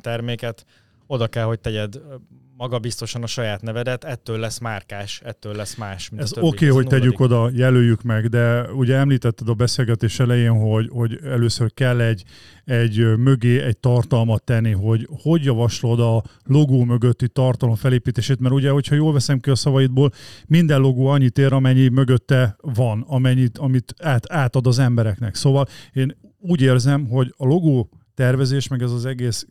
[0.00, 0.64] terméket,
[1.12, 2.00] oda kell, hogy tegyed
[2.56, 6.74] magabiztosan a saját nevedet, ettől lesz márkás, ettől lesz más, mint Ez oké, okay, Ez
[6.74, 12.00] hogy tegyük oda, jelöljük meg, de ugye említetted a beszélgetés elején, hogy, hogy először kell
[12.00, 12.24] egy,
[12.64, 18.70] egy mögé egy tartalmat tenni, hogy hogy javaslod a logó mögötti tartalom felépítését, mert ugye,
[18.70, 20.10] hogyha jól veszem ki a szavaidból,
[20.46, 25.34] minden logó annyit ér, amennyi mögötte van, amennyit, amit át, átad az embereknek.
[25.34, 29.46] Szóval én úgy érzem, hogy a logó tervezés, meg ez az egész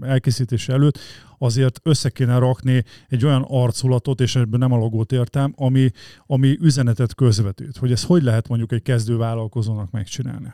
[0.00, 0.98] elkészítés előtt
[1.38, 5.90] azért össze kéne rakni egy olyan arculatot, és ebben nem a logót értem, ami,
[6.26, 7.76] ami üzenetet közvetít.
[7.76, 10.52] Hogy ez hogy lehet mondjuk egy kezdő vállalkozónak megcsinálni.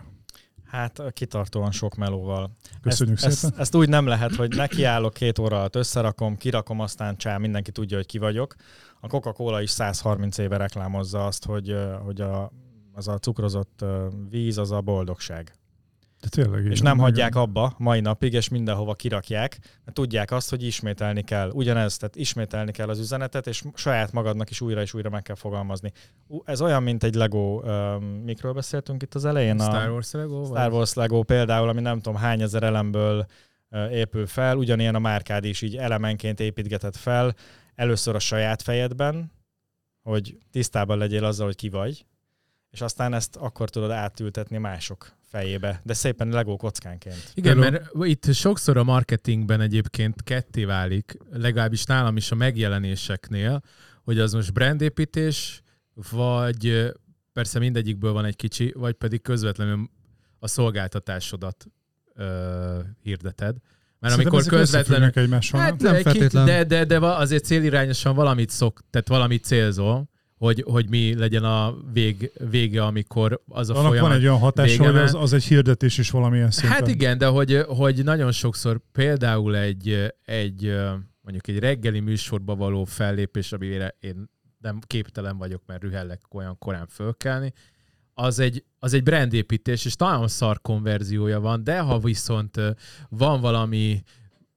[0.71, 2.57] Hát kitartóan sok melóval.
[2.81, 3.51] Köszönjük ezt, szépen.
[3.51, 7.71] Ezt, ezt úgy nem lehet, hogy nekiállok két óra alatt, összerakom, kirakom, aztán csá, mindenki
[7.71, 8.55] tudja, hogy ki vagyok.
[9.01, 12.53] A Coca-Cola is 130 éve reklámozza azt, hogy, hogy a,
[12.93, 13.85] az a cukrozott
[14.29, 15.60] víz az a boldogság.
[16.21, 17.05] De tényleg És nem igen.
[17.05, 21.51] hagyják abba mai napig, és mindenhova kirakják, mert tudják azt, hogy ismételni kell.
[21.51, 25.37] Ugyanez, tehát ismételni kell az üzenetet, és saját magadnak is újra és újra meg kell
[25.37, 25.93] fogalmazni.
[26.45, 29.59] Ez olyan, mint egy Lego, um, mikről beszéltünk itt az elején?
[29.59, 30.45] Star a Wars Lego?
[30.45, 33.27] Star Wars Lego például, ami nem tudom hány ezer elemből
[33.91, 37.35] épül fel, ugyanilyen a márkád is így elemenként építgeted fel,
[37.75, 39.33] először a saját fejedben,
[40.03, 42.07] hogy tisztában legyél azzal, hogy ki vagy,
[42.71, 47.31] és aztán ezt akkor tudod átültetni mások fejébe, de szépen Lego kockánként.
[47.35, 53.63] Igen, mert itt sokszor a marketingben egyébként ketté válik, legalábbis nálam is a megjelenéseknél,
[54.03, 55.63] hogy az most brandépítés,
[56.11, 56.93] vagy
[57.33, 59.91] persze mindegyikből van egy kicsi, vagy pedig közvetlenül
[60.39, 61.67] a szolgáltatásodat
[62.15, 63.57] ö, hirdeted.
[63.99, 65.11] Mert Szerintem amikor közvetlenül...
[65.51, 65.95] Hát nem?
[65.95, 66.45] Egy feltétlen.
[66.45, 70.09] de, de, de va- azért célirányosan valamit szok, tehát valamit célzol,
[70.41, 74.11] hogy, hogy mi legyen a vég, vége, amikor az a Annak folyamat...
[74.11, 76.73] van egy olyan hatása, vége hogy az, az egy hirdetés is valamilyen szinten.
[76.79, 80.77] Hát igen, de hogy, hogy nagyon sokszor például egy, egy
[81.21, 86.87] mondjuk egy reggeli műsorba való fellépés, amire én nem képtelen vagyok, mert rühellek olyan korán
[86.87, 87.53] fölkelni,
[88.15, 92.61] az egy, az egy brandépítés, és talán szar konverziója van, de ha viszont
[93.09, 94.03] van valami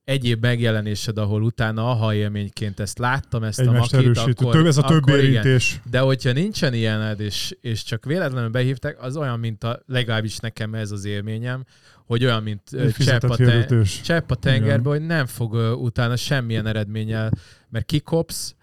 [0.03, 4.45] egyéb megjelenésed, ahol utána aha élményként ezt láttam, ezt Egymást a makit, erősítő.
[4.45, 5.25] akkor, Több, ez a több akkor igen.
[5.25, 5.79] érintés.
[5.89, 10.73] De hogyha nincsen ilyened, és, és csak véletlenül behívtak, az olyan, mint a, legalábbis nekem
[10.73, 11.65] ez az élményem,
[12.05, 12.61] hogy olyan, mint
[12.97, 17.31] csepp a, ten, csepp a tengerbe, hogy nem fog utána semmilyen eredménnyel,
[17.69, 18.55] mert kikopsz,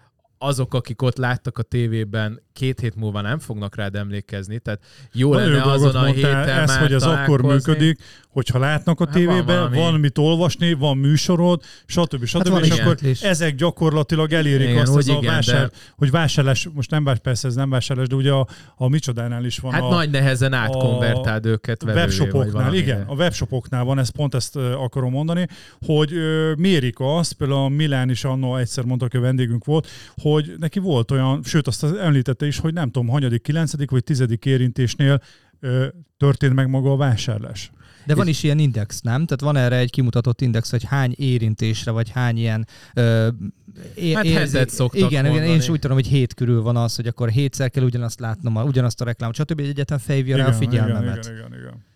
[0.43, 4.81] azok, akik ott láttak a tévében, két hét múlva nem fognak rád emlékezni, tehát
[5.13, 7.99] jó Nagyon lenne azon a héten ez, már hogy ez akkor működik,
[8.29, 9.99] hogyha látnak a Hát van tévében, van, valami.
[9.99, 12.25] mit olvasni, van műsorod, stb.
[12.25, 12.37] stb.
[12.37, 12.79] Hát van és igen.
[12.79, 16.89] akkor ezek gyakorlatilag elérik Igen, azt úgy az a igen, vásár, de- hogy vásárlás, most
[16.89, 19.89] nem vásárlás, persze ez nem vásárlás, de ugye a, a micsodánál is van Hát a,
[19.89, 25.11] nagy nehezen átkonvertáld őket vevővé, vagy webshopoknál, igen, a webshopoknál van, ez pont ezt akarom
[25.11, 25.47] mondani,
[25.85, 29.87] hogy ö, mérik azt, például a Milán is annó egyszer mondta, aki a vendégünk volt,
[30.21, 34.03] hogy neki volt olyan, sőt azt az említette is, hogy nem tudom, hanyadik, kilencedik vagy
[34.03, 35.21] tizedik érintésnél
[35.59, 37.71] ö, történt meg maga a vásárlás.
[38.05, 39.25] De van is ilyen index, nem?
[39.25, 42.67] Tehát van erre egy kimutatott index, hogy hány érintésre, vagy hány ilyen...
[42.93, 43.27] Ö,
[43.95, 45.53] é- Hát érzi- hetet szoktak Igen, igen, én mondani.
[45.57, 49.01] is úgy tudom, hogy hét körül van az, hogy akkor hétszer kell ugyanazt látnom, ugyanazt
[49.01, 49.59] a reklámot, stb.
[49.59, 51.25] Egy egyetem fejvje rá a figyelmemet.
[51.25, 51.89] igen, igen, igen.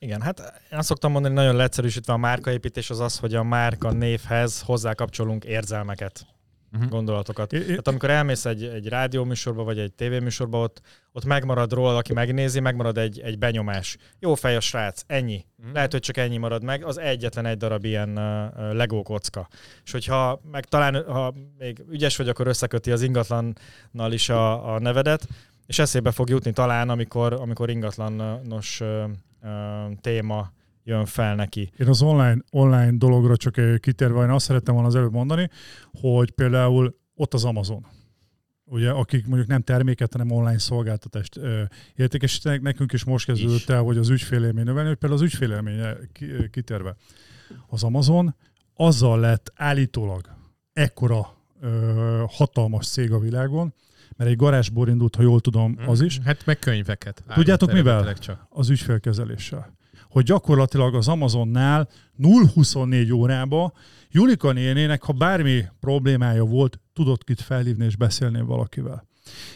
[0.00, 3.92] Igen, hát én azt szoktam mondani, nagyon leegyszerűsítve a márkaépítés az az, hogy a márka
[3.92, 6.26] névhez hozzákapcsolunk érzelmeket.
[6.72, 6.88] Uh-huh.
[6.88, 7.52] gondolatokat.
[7.52, 10.80] É- Tehát amikor elmész egy, egy rádióműsorba, vagy egy tévéműsorba, ott,
[11.12, 13.96] ott megmarad róla, aki megnézi, megmarad egy, egy benyomás.
[14.18, 15.44] Jó fej a srác, ennyi.
[15.56, 15.72] Mhm.
[15.72, 19.48] Lehet, hogy csak ennyi marad meg, az egyetlen egy darab ilyen uh, Lego kocka.
[19.84, 24.78] És hogyha meg talán, ha még ügyes vagy, akkor összeköti az ingatlannal is a, a
[24.78, 25.26] nevedet,
[25.66, 29.04] és eszébe fog jutni talán, amikor, amikor ingatlanos uh,
[29.42, 30.50] uh, téma
[30.88, 31.70] jön fel neki.
[31.78, 35.50] Én az online, online dologra csak eh, kitérve, én azt szerettem volna az előbb mondani,
[35.92, 37.86] hogy például ott az Amazon.
[38.64, 41.62] ugye, akik mondjuk nem terméket, hanem online szolgáltatást ö,
[41.94, 43.68] értékesítenek, nekünk is most kezdődött Is.
[43.68, 46.94] el, hogy az ügyfélélmény növelni, hogy például az ügyfélélménye ö, kitérve.
[47.66, 48.34] Az Amazon
[48.74, 50.28] azzal lett állítólag
[50.72, 53.74] ekkora ö, hatalmas cég a világon,
[54.16, 57.24] mert egy garázsból indult, ha jól tudom, az is, Hát meg könyveket.
[57.34, 58.14] Tudjátok mivel?
[58.18, 58.46] Csak.
[58.50, 59.76] az ügyfélkezeléssel.
[60.08, 63.72] Hogy gyakorlatilag az Amazonnál 0-24 órába
[64.10, 69.06] Julika nénének, ha bármi problémája volt, tudott kit felhívni és beszélni valakivel.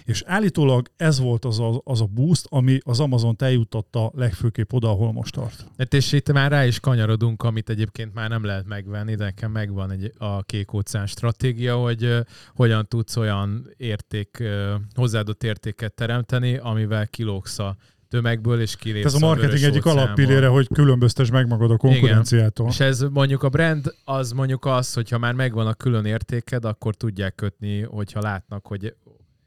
[0.04, 4.88] És állítólag ez volt az a, az a boost, ami az Amazon eljutatta legfőképp oda,
[4.90, 5.66] ahol most tart.
[5.78, 9.50] Hát és itt már rá is kanyarodunk, amit egyébként már nem lehet megvenni, de nekem
[9.50, 12.20] megvan egy, a kék óceán stratégia, hogy ö,
[12.54, 17.76] hogyan tudsz olyan érték, ö, hozzáadott értéket teremteni, amivel kilógsz a
[18.12, 22.68] tömegből, és kilépsz Ez a marketing vörös egyik alappillére, hogy különböztes meg magad a konkurenciától.
[22.68, 26.94] És ez mondjuk a brand, az mondjuk az, hogyha már megvan a külön értéked, akkor
[26.94, 28.94] tudják kötni, hogyha látnak, hogy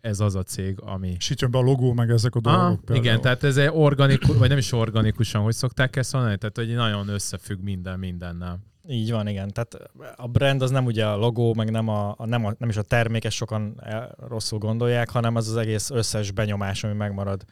[0.02, 1.16] ez az a cég, ami...
[1.18, 2.62] És itt jön be a logó, meg ezek a dolgok.
[2.62, 3.06] Ah, például.
[3.06, 6.76] igen, tehát ez egy organikus, vagy nem is organikusan, hogy szokták ezt mondani, tehát hogy
[6.76, 8.60] nagyon összefügg minden mindennel.
[8.88, 9.52] Így van, igen.
[9.54, 9.78] Tehát
[10.16, 12.78] a brand az nem ugye a logó, meg nem, a, a, nem, a, nem is
[12.78, 17.46] a termék, ezt sokan el, rosszul gondolják, hanem az az egész összes benyomás, ami megmarad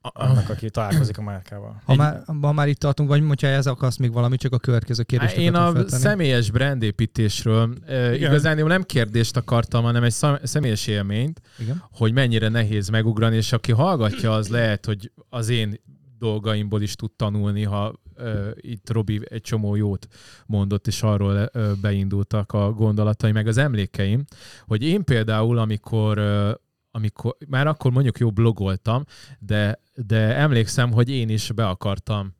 [0.00, 1.82] annak, aki találkozik a márkával.
[1.84, 5.02] Ha már, ha már itt tartunk, vagy hogyha ez akarsz még valamit, csak a következő
[5.02, 5.88] kérdést Én a feltenni.
[5.88, 8.14] személyes brandépítésről Igen.
[8.14, 11.82] igazán nem kérdést akartam, hanem egy személyes élményt, Igen.
[11.92, 15.80] hogy mennyire nehéz megugrani, és aki hallgatja, az lehet, hogy az én
[16.18, 20.06] dolgaimból is tud tanulni, ha ö, itt Robi egy csomó jót
[20.46, 24.24] mondott, és arról ö, beindultak a gondolatai, meg az emlékeim,
[24.66, 26.50] hogy én például, amikor ö,
[26.90, 29.04] amikor, már akkor mondjuk jó blogoltam,
[29.38, 32.34] de, de emlékszem, hogy én is be akartam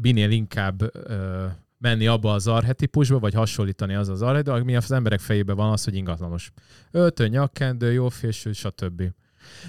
[0.00, 1.46] minél inkább ö,
[1.78, 5.84] menni abba az arhetipusba, vagy hasonlítani az az arhetipusba, ami az emberek fejében van az,
[5.84, 6.52] hogy ingatlanos.
[6.90, 9.02] Öltön, nyakkendő, jó fésű, stb.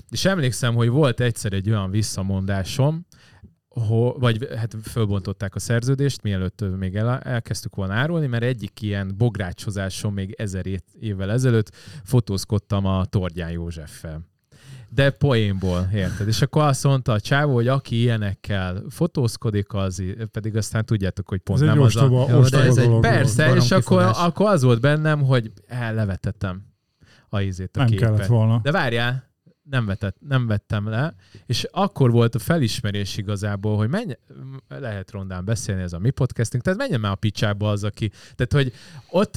[0.09, 3.05] És emlékszem, hogy volt egyszer egy olyan visszamondásom,
[3.79, 9.13] ho, vagy hát fölbontották a szerződést, mielőtt még el, elkezdtük volna árulni, mert egyik ilyen
[9.17, 10.65] bográcsozáson még ezer
[10.99, 14.29] évvel ezelőtt fotózkodtam a Tordján Józseffel.
[14.89, 16.27] De poénból, érted?
[16.27, 21.39] És akkor azt mondta a csávó, hogy aki ilyenekkel fotózkodik, az pedig aztán tudjátok, hogy
[21.39, 21.99] pont Ez egy nem az a...
[21.99, 23.01] ostoba, de ostoba ez egy dolog.
[23.01, 26.63] Persze, és akkor, akkor az volt bennem, hogy ellevetettem
[27.29, 28.05] a izét, a Nem képet.
[28.09, 28.59] kellett volna.
[28.63, 29.30] De várjál,
[29.69, 34.13] nem, vetett, nem vettem le, és akkor volt a felismerés igazából, hogy menj,
[34.67, 38.53] lehet rondán beszélni ez a mi podcasting, tehát menjen már a picsába az, aki, tehát
[38.53, 38.73] hogy
[39.09, 39.33] ott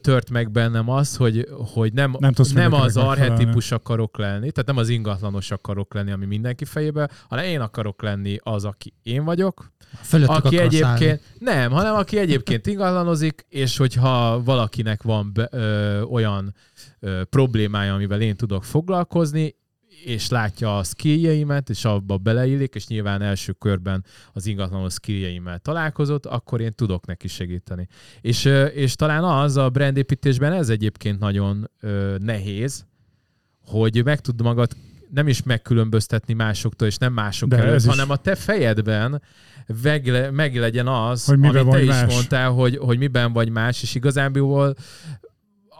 [0.00, 4.76] tört meg bennem az, hogy, hogy nem, Nem nem az arhetipus akarok lenni, tehát nem
[4.76, 9.74] az ingatlanos akarok lenni, ami mindenki fejében, hanem én akarok lenni az, aki én vagyok,
[10.02, 11.20] Fölöttük aki egyébként, állni.
[11.38, 16.54] nem, hanem aki egyébként ingatlanozik, és hogyha valakinek van be, ö, olyan
[17.00, 19.54] ö, problémája, amivel én tudok foglalkozni,
[20.04, 26.26] és látja a skilljeimet, és abba beleillik, és nyilván első körben az ingatlanos skilljeimmel találkozott,
[26.26, 27.88] akkor én tudok neki segíteni.
[28.20, 32.86] És, és talán az a brandépítésben ez egyébként nagyon ö, nehéz,
[33.66, 34.70] hogy meg tud magad
[35.10, 39.22] nem is megkülönböztetni másoktól, és nem mások De előtt, is- hanem a te fejedben
[39.82, 42.14] meg, meg legyen az, Hogy amit te vagy is más.
[42.14, 44.74] mondtál, hogy, hogy miben vagy más, és igazából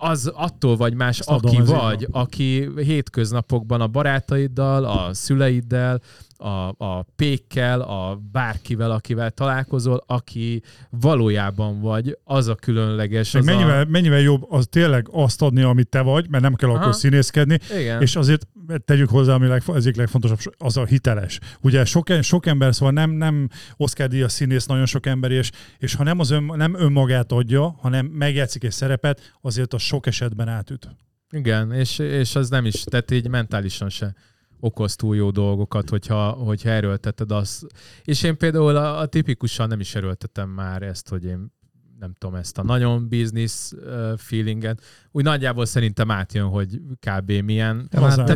[0.00, 6.00] az attól vagy más, Ezt aki vagy, aki hétköznapokban a barátaiddal, a szüleiddel,
[6.38, 13.35] a, a pékkel, a bárkivel, akivel találkozol, aki valójában vagy, az a különleges.
[13.35, 13.85] Az mennyivel, a...
[13.85, 16.79] mennyivel jobb az tényleg azt adni, amit te vagy, mert nem kell Aha.
[16.79, 18.03] akkor színészkedni, Igen.
[18.03, 18.46] és azért
[18.85, 21.38] tegyük hozzá, ami az egyik legfontosabb, az a hiteles.
[21.61, 25.94] Ugye sok, sok ember, szóval nem, nem Oscar díjas színész nagyon sok ember, és, és
[25.94, 30.49] ha nem, az ön, nem önmagát adja, hanem megjátszik egy szerepet, azért az sok esetben
[30.49, 30.88] átüt.
[31.31, 34.14] Igen, és, és az nem is, tehát így mentálisan se
[34.61, 37.66] okoz túl jó dolgokat, hogyha, hogyha erőlteted azt.
[38.05, 41.55] És én például a, a tipikusan nem is erőltetem már ezt, hogy én
[41.99, 43.73] nem tudom, ezt a nagyon business
[44.16, 44.83] feelinget.
[45.11, 47.31] Úgy nagyjából szerintem átjön, hogy kb.
[47.31, 47.88] milyen.
[47.88, 48.35] Te már, te.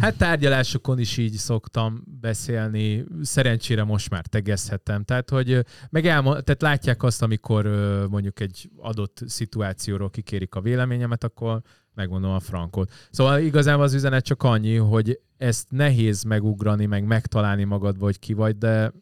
[0.00, 5.04] Hát tárgyalásokon is így szoktam beszélni, szerencsére most már tegezhetem.
[5.04, 7.66] Tehát, hogy meg elmo- tehát látják azt, amikor
[8.10, 11.62] mondjuk egy adott szituációról kikérik a véleményemet, akkor
[11.98, 12.92] megmondom a frankot.
[13.10, 18.32] Szóval igazából az üzenet csak annyi, hogy ezt nehéz megugrani, meg megtalálni magad, vagy ki
[18.32, 18.92] vagy, de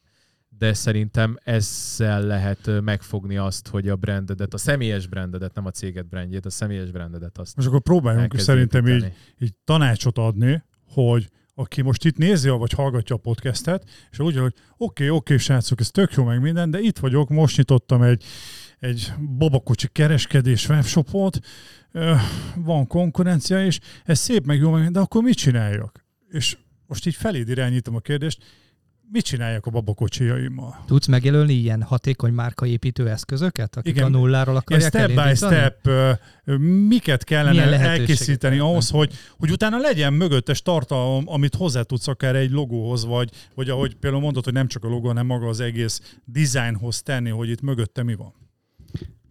[0.59, 6.07] de szerintem ezzel lehet megfogni azt, hogy a brandedet, a személyes brandedet, nem a céged
[6.07, 11.83] brandjét, a személyes brandedet azt Most akkor próbáljunk szerintem így, így tanácsot adni, hogy aki
[11.83, 15.81] most itt nézi, vagy hallgatja a podcastet, és úgy, hogy oké, okay, oké, okay, srácok,
[15.81, 18.25] ez tök jó meg minden, de itt vagyok, most nyitottam egy,
[18.79, 21.39] egy babakocsi kereskedés webshopot,
[22.55, 26.05] van konkurencia, és ez szép meg jó, meg- de akkor mit csináljak?
[26.29, 26.57] És
[26.87, 28.39] most így feléd irányítom a kérdést,
[29.11, 30.85] mit csináljak a babakocsijaimmal?
[30.87, 34.07] Tudsz megjelölni ilyen hatékony márkaépítő eszközöket, akik Igen.
[34.07, 35.89] a nulláról akarják step by step,
[36.89, 42.51] miket kellene elkészíteni ahhoz, hogy, hogy utána legyen mögöttes tartalom, amit hozzá tudsz akár egy
[42.51, 46.17] logóhoz, vagy, vagy ahogy például mondod, hogy nem csak a logó, hanem maga az egész
[46.25, 48.35] designhoz tenni, hogy itt mögötte mi van.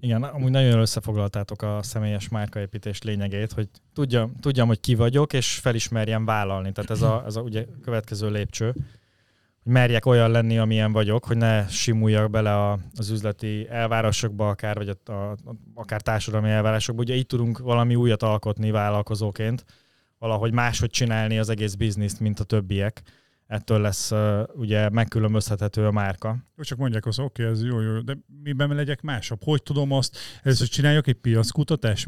[0.06, 5.34] Igen, amúgy nagyon jól összefoglaltátok a személyes márkaépítés lényegét, hogy tudjam, tudjam, hogy ki vagyok,
[5.34, 6.72] és felismerjem vállalni.
[6.72, 8.66] Tehát ez a, ez a ugye következő lépcső,
[9.64, 14.76] hogy merjek olyan lenni, amilyen vagyok, hogy ne simuljak bele a, az üzleti elvárásokba, akár,
[14.76, 15.36] vagy a, a,
[15.74, 17.02] akár társadalmi elvárásokba.
[17.02, 19.66] Ugye így tudunk valami újat alkotni vállalkozóként,
[20.20, 23.02] valahogy máshogy csinálni az egész bizniszt, mint a többiek.
[23.48, 26.38] Ettől lesz uh, ugye megkülönböztethető a márka.
[26.58, 29.40] Jó, csak mondják azt, oké, ez jó, jó, de miben legyek másabb?
[29.44, 32.08] Hogy tudom azt, először csináljak egy piackutatást?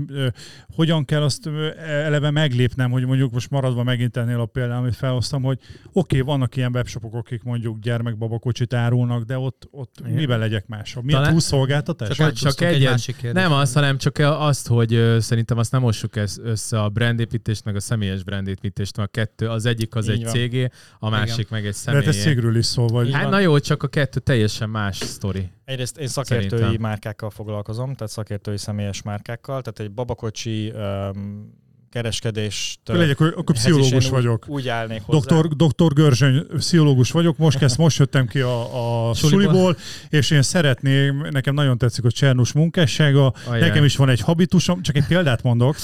[0.76, 5.44] Hogyan kell azt eleve meglépnem, hogy mondjuk most maradva megint ennél a példán, amit felhoztam,
[5.44, 5.60] hogy
[5.94, 10.12] oké, vannak ilyen webshopok, akik mondjuk gyermekbabakocsit árulnak, de ott, ott Igen.
[10.12, 11.04] miben legyek másabb?
[11.04, 12.08] Milyen Talán- túlszolgáltatás?
[12.18, 13.42] Csak- Csak, csak egy egy- másik kérdés.
[13.44, 17.76] Nem az, hanem csak azt, hogy szerintem azt nem mossuk ez- össze a brandépítést, meg
[17.76, 20.32] a személyes brandépítést, mert a kettő, az egyik az Így egy van.
[20.34, 20.70] cégé,
[21.00, 22.22] a másik meg egy De hát ez személyé.
[22.22, 25.50] cégről is szól, vagy Hát na jó, csak a kettő teljesen más sztori.
[25.66, 26.82] Egyrészt én szakértői Szerintem.
[26.82, 31.54] márkákkal foglalkozom, tehát szakértői személyes márkákkal, tehát egy babakocsi um,
[31.98, 34.46] kereskedést legyek, akkor pszichológus vagyok.
[34.48, 35.20] Úgy, úgy állnék hozzá.
[35.20, 39.44] Doktor, doktor Görzsöny, pszichológus vagyok, most kezd, most jöttem ki a, a Suliból.
[39.44, 39.78] suliból,
[40.10, 43.60] és én szeretném, nekem nagyon tetszik a Csernus munkássága, Ajaj.
[43.60, 45.76] nekem is van egy habitusom, csak egy példát mondok,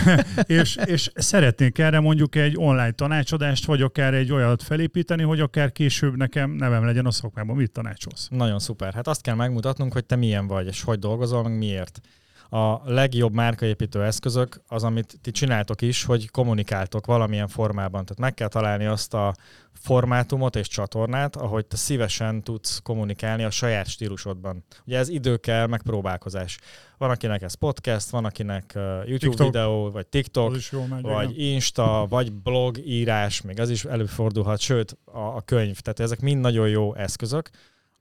[0.46, 5.72] és, és szeretnék erre mondjuk egy online tanácsadást, vagy akár egy olyat felépíteni, hogy akár
[5.72, 7.56] később nekem nevem legyen a szakmában.
[7.56, 8.28] Mit tanácsolsz?
[8.30, 8.94] Nagyon szuper.
[8.94, 12.00] Hát azt kell megmutatnunk, hogy te milyen vagy, és hogy dolgozol, meg miért.
[12.48, 18.04] A legjobb márkaépítő eszközök az, amit ti csináltok is, hogy kommunikáltok valamilyen formában.
[18.04, 19.34] Tehát meg kell találni azt a
[19.72, 24.64] formátumot és csatornát, ahogy te szívesen tudsz kommunikálni a saját stílusodban.
[24.86, 26.58] Ugye ez idő kell, meg próbálkozás.
[26.98, 29.46] Van, akinek ez podcast, van, akinek YouTube TikTok.
[29.46, 30.56] videó, vagy TikTok,
[30.88, 31.02] megy.
[31.02, 31.52] vagy igen.
[31.52, 35.78] Insta, vagy blog írás, még az is előfordulhat, sőt a, a könyv.
[35.78, 37.50] Tehát ezek mind nagyon jó eszközök.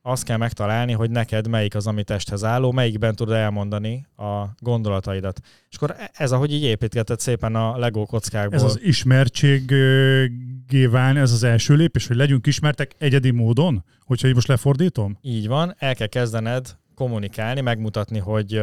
[0.08, 5.40] Azt kell megtalálni, hogy neked melyik az, ami testhez álló, melyikben tudod elmondani a gondolataidat.
[5.70, 8.56] És akkor e- ez, ahogy így építgetett szépen a Lego kockákból.
[8.56, 14.34] Ez az ismertséggé válni, ez az első lépés, hogy legyünk ismertek egyedi módon, hogyha így
[14.34, 15.18] most lefordítom?
[15.22, 18.62] Így van, el kell kezdened kommunikálni, megmutatni, hogy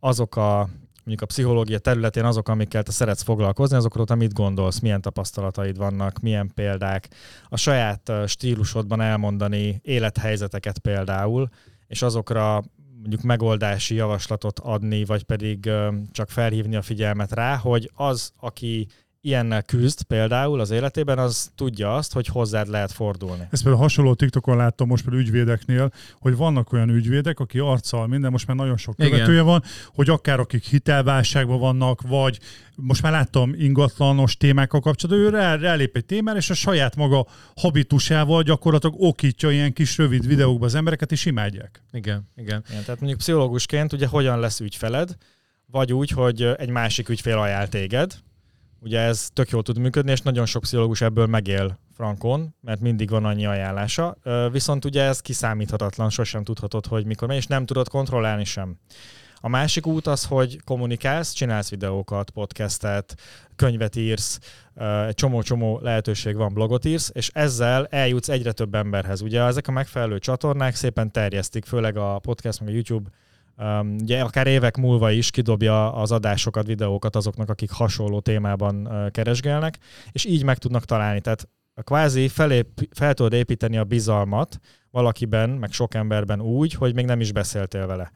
[0.00, 0.68] azok a
[1.10, 5.76] mondjuk a pszichológia területén azok, amikkel te szeretsz foglalkozni, azokról te mit gondolsz, milyen tapasztalataid
[5.76, 7.08] vannak, milyen példák,
[7.48, 11.48] a saját stílusodban elmondani élethelyzeteket például,
[11.86, 12.62] és azokra
[12.98, 15.70] mondjuk megoldási javaslatot adni, vagy pedig
[16.12, 18.86] csak felhívni a figyelmet rá, hogy az, aki
[19.22, 23.48] ilyennel küzd például az életében, az tudja azt, hogy hozzád lehet fordulni.
[23.50, 28.30] Ezt például hasonló TikTokon láttam most például ügyvédeknél, hogy vannak olyan ügyvédek, aki arccal minden,
[28.30, 29.10] most már nagyon sok Igen.
[29.10, 29.62] követője van,
[29.94, 32.38] hogy akár akik hitelválságban vannak, vagy
[32.74, 37.26] most már láttam ingatlanos témákkal kapcsolatban, ő rá, rálép egy témára, és a saját maga
[37.56, 41.82] habitusával gyakorlatilag okítja ilyen kis rövid videókba az embereket, és imádják.
[41.92, 42.64] Igen, igen.
[42.68, 45.16] Igen, tehát mondjuk pszichológusként ugye hogyan lesz ügyfeled,
[45.66, 48.14] vagy úgy, hogy egy másik ügyfél ajánl téged.
[48.82, 53.10] Ugye ez tök jól tud működni, és nagyon sok pszichológus ebből megél frankon, mert mindig
[53.10, 54.16] van annyi ajánlása.
[54.52, 58.76] Viszont ugye ez kiszámíthatatlan, sosem tudhatod, hogy mikor megy, és nem tudod kontrollálni sem.
[59.42, 63.14] A másik út az, hogy kommunikálsz, csinálsz videókat, podcastet,
[63.56, 64.38] könyvet írsz,
[65.06, 69.20] egy csomó-csomó lehetőség van, blogot írsz, és ezzel eljutsz egyre több emberhez.
[69.20, 73.10] Ugye ezek a megfelelő csatornák szépen terjesztik, főleg a podcast, meg a YouTube
[73.62, 79.10] Um, ugye akár évek múlva is kidobja az adásokat, videókat azoknak, akik hasonló témában uh,
[79.10, 79.78] keresgélnek,
[80.12, 81.20] és így meg tudnak találni.
[81.20, 84.58] Tehát kvázi felép, fel tudod építeni a bizalmat
[84.90, 88.10] valakiben, meg sok emberben úgy, hogy még nem is beszéltél vele.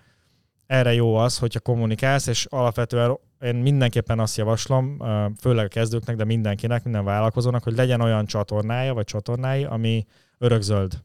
[0.66, 5.03] Erre jó az, hogyha kommunikálsz, és alapvetően én mindenképpen azt javaslom,
[5.40, 10.07] főleg a kezdőknek, de mindenkinek, minden vállalkozónak, hogy legyen olyan csatornája, vagy csatornái, ami
[10.38, 11.03] örökzöld.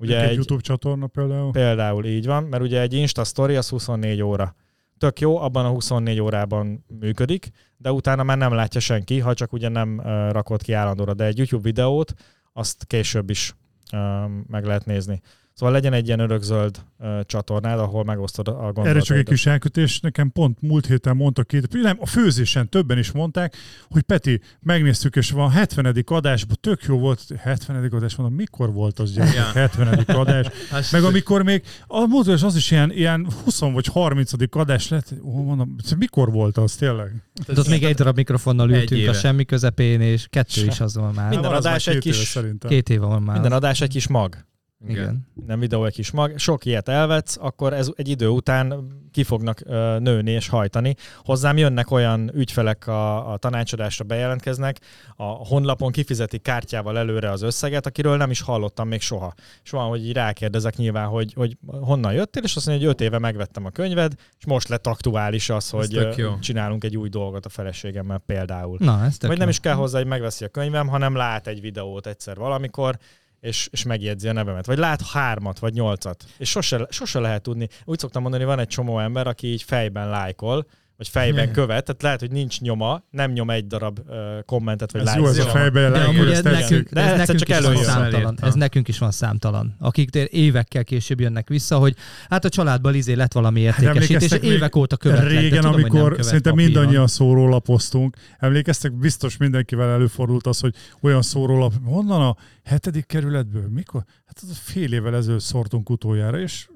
[0.00, 1.50] Ugye egy, egy YouTube csatorna például.
[1.50, 4.54] Például így van, mert ugye egy Insta story az 24 óra.
[4.98, 9.52] Tök jó, abban a 24 órában működik, de utána már nem látja senki, ha csak
[9.52, 11.14] ugye nem uh, rakod ki állandóra.
[11.14, 12.12] De egy YouTube videót,
[12.52, 13.54] azt később is
[13.92, 15.20] uh, meg lehet nézni.
[15.54, 18.94] Szóval legyen egy ilyen örökzöld ö, csatornád, ahol megosztod a gondolataidat.
[18.96, 22.98] Erre csak egy kis elkötés, nekem pont múlt héten mondta két, nem, a főzésen többen
[22.98, 23.56] is mondták,
[23.88, 26.04] hogy Peti, megnéztük, és van 70.
[26.06, 27.90] adásban, tök jó volt, 70.
[27.92, 29.50] adás, mondom, mikor volt az gyerek, Ja.
[29.52, 29.88] 70.
[29.98, 34.32] adás, Azt, meg amikor még, a módos az is ilyen, ilyen 20 vagy 30.
[34.50, 37.22] adás lett, ó, mondom, mikor volt az tényleg?
[37.46, 41.14] De ott még egy darab mikrofonnal ültünk a semmi közepén, és kettő is az van
[41.14, 41.28] már.
[41.30, 42.38] Minden Hát adás egy kis-.
[42.68, 43.34] Két éve van már.
[43.34, 44.48] Minden adás egy kis mag.
[44.88, 45.26] Igen.
[45.46, 49.60] nem videó, egy kis mag, sok ilyet elvetsz, akkor ez egy idő után ki fognak
[49.64, 50.94] ö, nőni és hajtani.
[51.18, 54.80] Hozzám jönnek olyan ügyfelek a, a tanácsadásra bejelentkeznek,
[55.16, 59.34] a honlapon kifizetik kártyával előre az összeget, akiről nem is hallottam még soha.
[59.64, 63.06] És van, hogy így rákérdezek nyilván, hogy, hogy honnan jöttél, és azt mondja, hogy öt
[63.06, 66.08] éve megvettem a könyved, és most lett aktuális az, hogy
[66.40, 68.76] csinálunk egy új dolgot a feleségemmel például.
[68.80, 69.52] Na, ez tök Vagy nem jó.
[69.52, 72.98] is kell hozzá, hogy megveszi a könyvem, hanem lát egy videót egyszer valamikor,
[73.40, 74.66] és, és megjegyzi a nevemet.
[74.66, 76.24] Vagy lát hármat, vagy nyolcat.
[76.38, 77.68] És sose, sose lehet tudni.
[77.84, 80.66] Úgy szoktam mondani, van egy csomó ember, aki így fejben lájkol,
[81.00, 85.00] vagy fejben követ, tehát lehet, hogy nincs nyoma, nem nyom egy darab uh, kommentet, vagy
[85.00, 85.60] Ez jó, ez a lájkot.
[85.60, 88.38] fejbe De amúgy ezt ez nekünk, De ez nekünk csak is van számtalan.
[88.42, 89.76] Ez nekünk is van számtalan.
[89.78, 91.96] Akik évekkel később jönnek vissza, hogy
[92.28, 96.10] hát a családban izé lett valami értékesítés, és évek óta követlek, de Régen, tudom, amikor
[96.10, 96.70] követ szinte papíron.
[96.70, 104.04] mindannyian szórólapoztunk, emlékeztek, biztos mindenkivel előfordult az, hogy olyan szórólap, honnan a hetedik kerületből, mikor?
[104.26, 106.66] Hát az fél évvel ezelőtt szórtunk utoljára, és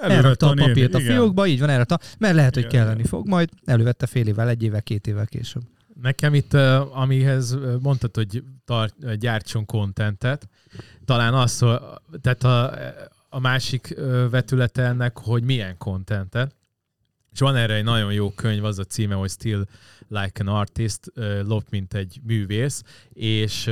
[0.00, 0.66] Elrakta a néni.
[0.68, 1.12] papírt a Igen.
[1.16, 3.10] fiókba, így van, elrakta, mert lehet, hogy Igen, kelleni igen.
[3.10, 5.62] fog, majd elővette fél évvel, egy évvel, két évvel később.
[6.02, 6.54] Nekem itt,
[6.92, 10.48] amihez mondtad, hogy tart, gyártson kontentet,
[11.04, 11.80] talán az, hogy-
[12.20, 12.74] tehát a,
[13.28, 13.94] a másik
[14.30, 16.54] vetülete ennek, hogy milyen kontentet.
[17.32, 19.64] És van erre egy nagyon jó könyv, az a címe, hogy Still
[20.08, 21.12] Like an Artist,
[21.44, 22.82] lop, mint egy művész,
[23.12, 23.70] és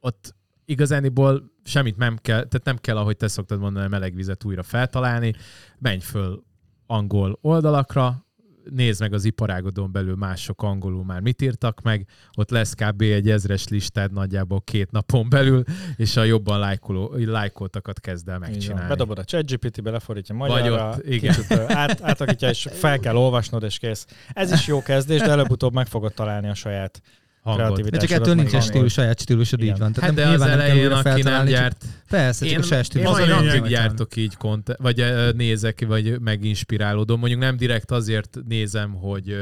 [0.00, 0.34] ott
[0.70, 4.62] igazániból semmit nem kell, tehát nem kell, ahogy te szoktad mondani, a meleg vizet újra
[4.62, 5.34] feltalálni,
[5.78, 6.42] menj föl
[6.86, 8.24] angol oldalakra,
[8.70, 12.06] nézd meg az iparágodon belül mások angolul már mit írtak meg,
[12.36, 13.02] ott lesz kb.
[13.02, 15.62] egy ezres listád nagyjából két napon belül,
[15.96, 18.88] és a jobban lájkoló, lájkoltakat kezd el megcsinálni.
[18.88, 21.34] Bedobod a ChatGPT-be, lefordítja Vagy magyarra, ott, igen.
[21.34, 24.06] kicsit át, átakítja, és fel kell olvasnod, és kész.
[24.32, 27.02] Ez is jó kezdés, de előbb-utóbb meg fogod találni a saját
[27.42, 27.80] Hangod.
[27.88, 29.92] De csak ettől nincsen stílus, saját stílusod, így van.
[29.92, 32.54] Tehát Hát de nem, az nem elején, újra aki nem feltalálni, csak- gyárt, Persze, csak
[32.54, 33.28] én, a saját én stílusod.
[33.28, 33.44] lényeg.
[33.56, 37.18] napig gyártok így kontent, vagy nézek, vagy meginspirálódom.
[37.18, 39.36] Mondjuk nem direkt azért nézem, hogy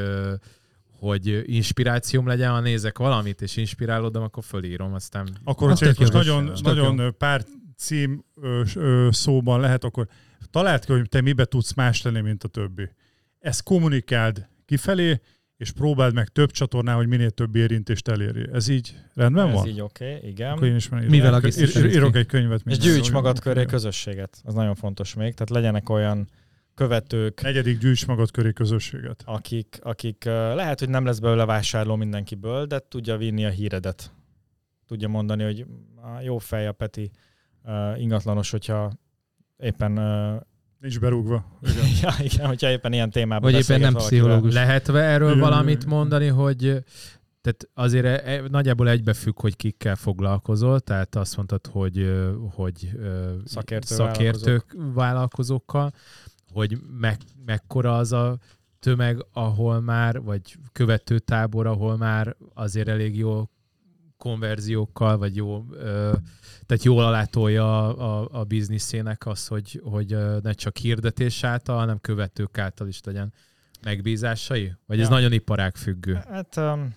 [0.98, 6.08] hogy inspirációm legyen, ha nézek valamit, és inspirálódom, akkor fölírom, aztán Akkor, hogyha jogos.
[6.08, 7.42] nagyon, nagyon pár
[7.76, 10.06] cím ö, ö, szóban lehet, akkor
[10.50, 12.88] találd ki, hogy te mibe tudsz más lenni, mint a többi.
[13.40, 15.20] Ezt kommunikáld kifelé,
[15.58, 18.42] és próbáld meg több csatornán, hogy minél több érintést elérj.
[18.52, 19.66] Ez így rendben Ez van?
[19.68, 20.50] így oké, okay, igen.
[20.52, 22.60] Akkor én is már Mivel agisztus ír- néz írok egy könyvet.
[22.64, 24.40] És gyűjts magad köré közösséget.
[24.44, 25.32] Az nagyon fontos még.
[25.32, 26.28] Tehát legyenek olyan
[26.74, 29.22] követők, Negyedik gyűjts magad köré közösséget.
[29.26, 34.12] akik, akik lehet, hogy nem lesz belőle vásárló mindenkiből, de tudja vinni a híredet.
[34.86, 35.66] Tudja mondani, hogy
[36.02, 37.10] "Á, jó fej a Peti
[37.96, 38.92] ingatlanos, hogyha
[39.56, 39.98] éppen
[40.78, 41.44] Nincs berúgva.
[41.62, 41.84] Igen.
[42.02, 44.54] ja, igen, hogyha éppen ilyen témában Vagy éppen nem pszichológus.
[44.54, 45.88] Lehet erről Igen, valamit igen.
[45.94, 46.82] mondani, hogy
[47.40, 52.12] tehát azért e- e- nagyjából egybefügg, hogy kikkel foglalkozol, tehát azt mondtad, hogy,
[52.54, 52.90] hogy
[53.44, 55.92] Szakértő szakértők vállalkozókkal,
[56.52, 57.16] hogy me,
[57.46, 58.38] mekkora az a
[58.80, 63.48] tömeg, ahol már, vagy követőtábor, ahol már azért elég jó
[64.18, 65.64] konverziókkal, vagy jó,
[66.66, 72.00] tehát jól alátolja a, a, a bizniszének az, hogy, hogy ne csak hirdetés által, hanem
[72.00, 73.32] követők által is legyen
[73.82, 74.72] megbízásai?
[74.86, 75.14] Vagy ez Ja.
[75.14, 76.14] nagyon iparág függő?
[76.28, 76.94] Hát um,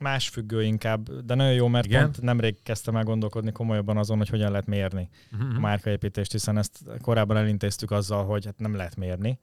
[0.00, 2.02] más függő inkább, de nagyon jó, mert Igen?
[2.02, 5.56] pont nemrég kezdtem el gondolkodni komolyabban azon, hogy hogyan lehet mérni Mhm.
[5.56, 9.38] a márkaépítést, hiszen ezt korábban elintéztük azzal, hogy hát nem lehet mérni,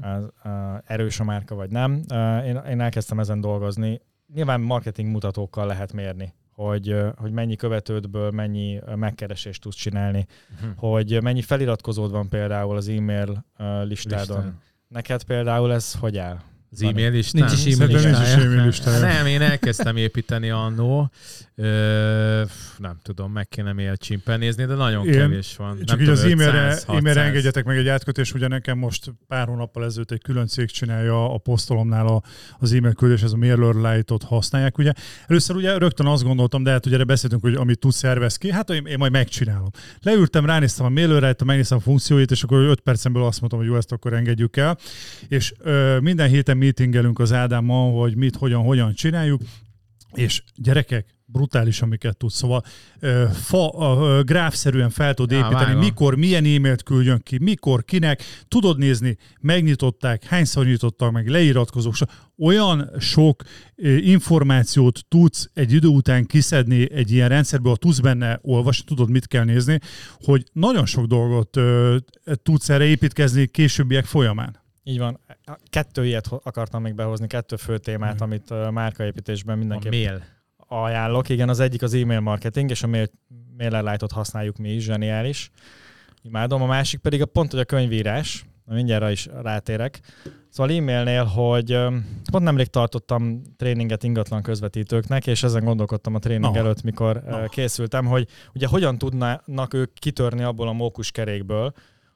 [0.00, 0.52] az, uh,
[0.84, 2.00] erős a márka vagy nem.
[2.10, 4.00] Uh, én, én elkezdtem ezen dolgozni.
[4.34, 10.26] Nyilván marketing mutatókkal lehet mérni, hogy, hogy mennyi követődből mennyi megkeresést tudsz csinálni,
[10.60, 10.70] Mhm.
[10.76, 13.44] hogy mennyi feliratkozód van például az e-mail
[13.82, 14.36] listádon.
[14.36, 14.58] Listán.
[14.88, 16.40] Neked például ez hogy áll?
[16.72, 17.42] Az e-mail listán?
[17.48, 18.44] Nincs is e-mail Szerintem nincs is listája.
[18.50, 18.98] e-mail listája.
[19.00, 21.10] Nem, én elkezdtem építeni annó.
[22.78, 25.78] Nem tudom, meg kéne MailChimp-en nézni, de nagyon Én- kevés van.
[25.84, 27.26] Csak nem így az tudom, e-mailre, 500, e-mailre 600.
[27.26, 31.38] engedjetek meg egy átkötés, ugye nekem most pár hónappal ezelőtt egy külön cég csinálja a
[31.38, 32.22] posztolomnál a,
[32.58, 34.78] az e-mail küldés, ez a Mailer Lite-ot használják.
[34.78, 34.92] Ugye.
[35.26, 38.50] Először ugye rögtön azt gondoltam, de hát ugye erre beszéltünk, hogy amit tud szervez ki,
[38.52, 39.70] hát én, én majd megcsinálom.
[40.02, 43.60] Leültem, ránéztem a Mailer Lite-t, megnéztem a funkcióit, és akkor 5 percen belül azt mondtam,
[43.60, 44.78] hogy jó, ezt akkor engedjük el.
[45.28, 49.40] És ö, minden héten meetingelünk az Ádámmal, hogy mit, hogyan, hogyan csináljuk.
[50.14, 52.34] És gyerekek, brutális, amiket tudsz.
[52.36, 52.62] Szóval
[53.00, 55.80] ö, fa, ö, gráfszerűen fel tudod Á, építeni, vágom.
[55.80, 58.22] mikor, milyen e-mailt küldjön ki, mikor, kinek.
[58.48, 61.94] Tudod nézni, megnyitották, hányszor nyitottak meg, leiratkozók.
[62.38, 63.42] Olyan sok
[64.00, 69.44] információt tudsz egy idő után kiszedni egy ilyen rendszerből, tudsz benne olvasni, tudod, mit kell
[69.44, 69.78] nézni,
[70.18, 71.96] hogy nagyon sok dolgot ö,
[72.42, 74.58] tudsz erre építkezni későbbiek folyamán.
[74.82, 75.20] Így van.
[75.70, 78.22] Kettő ilyet akartam még behozni, kettő fő témát, Mhm.
[78.22, 80.22] amit ö, márkaépítésben A mindenképp mail.
[80.56, 81.28] ajánlok.
[81.28, 83.06] Igen, az egyik az e-mail marketing, és a mail,
[83.56, 85.50] MailerLite-ot használjuk mi is, zseniális.
[86.22, 86.62] Imádom.
[86.62, 88.44] A másik pedig a pont, hogy a könyvírás.
[88.64, 90.00] Mindjárt rá is rátérek.
[90.48, 91.70] Szóval e-mailnél, hogy
[92.30, 96.58] pont nemrég tartottam tréninget ingatlan közvetítőknek, és ezen gondolkodtam a tréning Na.
[96.58, 97.48] előtt, mikor Na.
[97.48, 101.72] készültem, hogy ugye hogyan tudnának ők kitörni abból a mókus kerékből,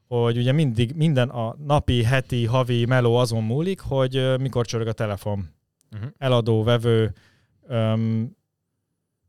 [0.09, 4.93] hogy ugye mindig, minden a napi, heti, havi meló azon múlik, hogy mikor csörög a
[4.93, 5.49] telefon.
[5.93, 6.11] Uh-huh.
[6.19, 7.13] Eladó, vevő,
[7.67, 8.37] öm,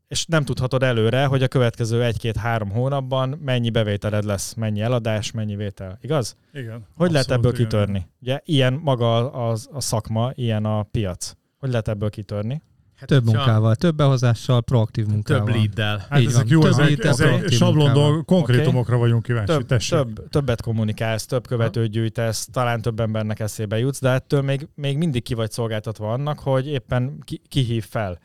[0.08, 5.56] és nem tudhatod előre, hogy a következő egy-két-három hónapban mennyi bevételed lesz, mennyi eladás, mennyi
[5.56, 5.98] vétel.
[6.00, 6.36] Igaz?
[6.52, 6.86] Igen.
[6.94, 7.64] Hogy lehet ebből igen.
[7.64, 8.06] kitörni?
[8.20, 11.32] Ugye ilyen maga az, a szakma, ilyen a piac.
[11.58, 12.62] Hogy lehet ebből kitörni?
[12.96, 15.44] Hát, Több munkával, több behozással, proaktív munkával.
[15.44, 16.06] Több leaddel.
[16.10, 16.50] Hát Így ezek van.
[16.50, 19.52] jó, Több ezek, ezek sablon konkrétumokra vagyunk kíváncsi.
[19.52, 19.98] Több, Tessék.
[19.98, 24.96] több, többet kommunikálsz, több követőt gyűjtesz, talán több embernek eszébe jutsz, de ettől még, még
[24.96, 28.18] mindig ki vagy szolgáltatva annak, hogy éppen ki, ki hív fel.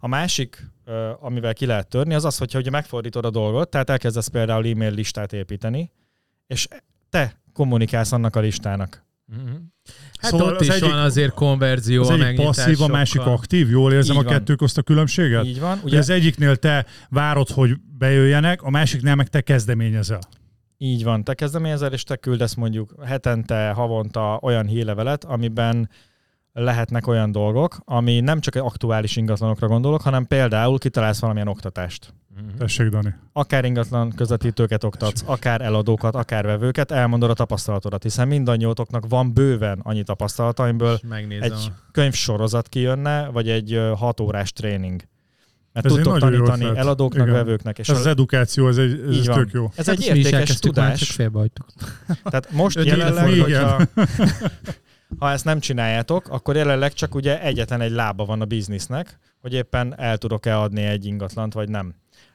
[0.00, 0.70] A másik,
[1.20, 4.90] amivel ki lehet törni, az az, hogyha ugye megfordítod a dolgot, tehát elkezdesz például e-mail
[4.90, 5.92] listát építeni,
[6.46, 6.68] és
[7.10, 9.06] te kommunikálsz annak a listának.
[9.36, 9.48] Uh-huh.
[10.20, 13.70] Hát Szóval ott az is egyik- van azért konverzió Az egyik passzív, a másik aktív,
[13.70, 14.32] jól érzem Így a van.
[14.32, 15.44] kettő közt a különbséget?
[15.44, 15.98] Így van, Ugye ugye?
[15.98, 20.18] az egyiknél te várod, hogy bejöjjenek, a másiknál meg te kezdeményezel.
[20.78, 25.90] Így van, te kezdeményezel, és te küldesz mondjuk hetente, havonta olyan hírlevelet, amiben
[26.52, 32.14] lehetnek olyan dolgok, ami nem csak aktuális ingatlanokra gondolok, hanem például kitalálsz valamilyen oktatást.
[32.40, 32.58] Uh-huh.
[32.58, 33.14] Tessék, Dani.
[33.32, 39.80] Akár ingatlan közvetítőket oktatsz, akár eladókat, akár vevőket, elmondod a tapasztalatodat, hiszen mindannyiótoknak van bőven
[39.82, 41.52] annyi tapasztalata, amiből Megnézem.
[41.52, 45.02] egy könyvsorozat kijönne, vagy egy ö, hat órás tréning.
[45.72, 47.38] Mert Ez tudtok nagyon jó tanítani eladóknak, Igen.
[47.38, 47.78] vevőknek.
[47.78, 49.38] És Ez az edukáció, ez, egy, ez Így van.
[49.38, 49.70] tök jó.
[49.76, 51.16] ez Hát egy értékes elkezdtük már, tudás.
[51.16, 52.22] Csak.
[52.22, 53.80] Tehát most Öt jelenleg, hogyha,
[55.18, 59.52] ha ezt nem csináljátok, akkor jelenleg csak ugye egyetlen egy lába van a biznisznek, hogy
[59.52, 61.94] éppen el tudok-e adni egy ingatlant, vagy nem.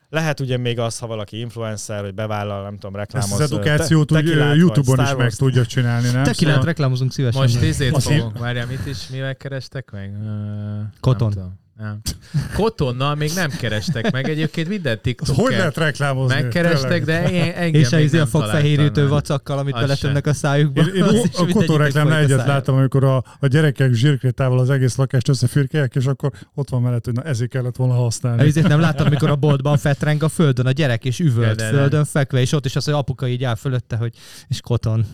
[0.10, 3.32] Lehet ugye még az, ha valaki influencer, hogy bevállal, nem tudom, reklámoz.
[3.32, 6.24] Ezt az edukációt te- úgy tekilát vagy YouTube-on is meg tudja csinálni, nem?
[6.24, 7.42] Te ki lehet reklámozunk szívesen.
[7.42, 8.38] Most tízét Az fogunk.
[8.38, 10.14] Várjál, mit is, mivel kerestek meg?
[10.26, 11.62] Ö, Koton.
[11.78, 12.00] Nem.
[12.32, 12.44] Nem.
[12.56, 14.30] Kotonnal még nem kerestek meg.
[14.30, 16.42] Egyébként minden TikTok hogy lehet reklámozni?
[16.42, 20.82] megkerestek, de én, engem és még izé a nem fogfehérítő vacakkal, amit beletömnek a szájukba.
[20.82, 25.30] Én, én a folyik a egyet láttam, amikor a, a gyerekek zsírkrétával az egész lakást
[25.30, 28.44] összefirkálják, és akkor ott van mellett, hogy na ezért kellett volna használni.
[28.44, 31.72] Ezért nem láttam, mikor a boltban fetreng a földön a gyerek, és üvölt De, de,
[31.72, 31.78] de.
[31.78, 34.14] földön fekve, és ott is az, hogy apuka így áll fölötte, hogy
[34.48, 35.06] és koton.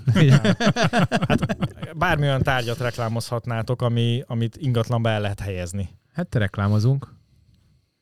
[1.95, 5.97] Bármi olyan tárgyat reklámozhatnátok, ami, amit ingatlanba el lehet helyezni.
[6.19, 7.13] Hát te reklámozunk.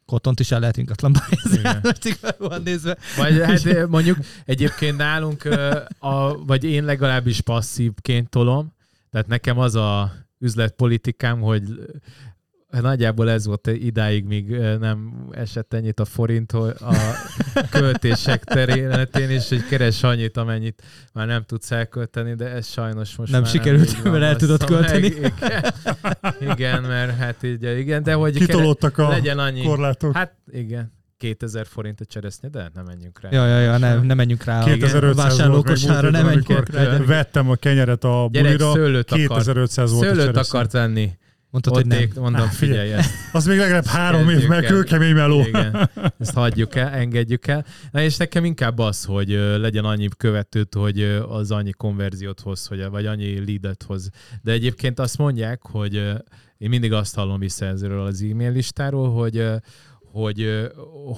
[0.05, 1.83] Kotont is el lehet.
[1.83, 2.97] Most így van nézve.
[3.17, 8.73] Vagy hát ö, mondjuk egyébként nálunk, ö, a, vagy én legalábbis passzívként tolom,
[9.09, 11.63] tehát nekem az a üzletpolitikám, hogy
[12.69, 14.49] nagyjából ez volt idáig, míg
[14.79, 16.73] nem esett ennyit a forint a
[17.69, 20.81] költések területén, és hogy keres annyit, amennyit
[21.13, 24.11] már nem tudsz elkölteni, de ez sajnos most Nem már sikerült, van.
[24.11, 25.13] mert el tudod költeni.
[25.19, 29.63] meg, Igen, igen, mert hát így, igen, de hogy Kitolódtak a legyen annyi.
[29.63, 30.13] korlátok.
[30.15, 33.29] Hát igen, 2000 forint a cseresznye, de nem menjünk rá.
[33.31, 34.61] Ja, ja, ja, ne, ne menjünk rá.
[34.61, 36.97] a 2500 volt meg Vásárlókosárra, múlt nem menjünk rá.
[36.97, 41.11] vettem a kenyeret a bulira, szőlőt akar, 2500 volt a szőlőt akart venni.
[41.57, 42.23] Mondtad, Ott hogy nem.
[42.23, 42.79] mondom, figyelj.
[42.79, 43.11] figyelj ezt.
[43.33, 44.63] Az még legalább három év, el.
[44.63, 45.45] kőkemény meló.
[45.45, 45.89] Igen,
[46.19, 47.65] ezt hagyjuk el, engedjük el.
[47.91, 52.89] Na és nekem inkább az, hogy legyen annyi követőt, hogy az annyi konverziót hoz, hogy,
[52.89, 54.09] vagy annyi leadet hoz.
[54.41, 55.93] De egyébként azt mondják, hogy
[56.57, 59.45] én mindig azt hallom vissza ezről az e-mail listáról, hogy,
[60.11, 60.67] hogy,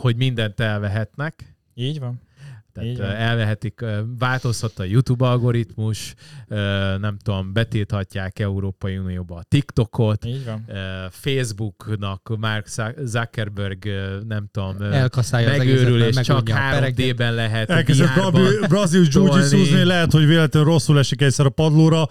[0.01, 2.21] hogy mindent elvehetnek, Így van.
[2.79, 3.21] Tehát van.
[3.21, 3.85] elvehetik,
[4.19, 6.13] változhat a YouTube algoritmus,
[6.99, 10.27] nem tudom, betilthatják Európai Unióba a TikTokot,
[11.09, 12.67] Facebooknak Mark
[13.03, 13.85] Zuckerberg,
[14.27, 17.15] nem tudom, Elkaszálja megőrül, és csak megunja a pereket.
[17.15, 22.07] 3D-ben lehet Elkezdett brazil jiu lehet, hogy véletlenül rosszul esik egyszer a padlóra,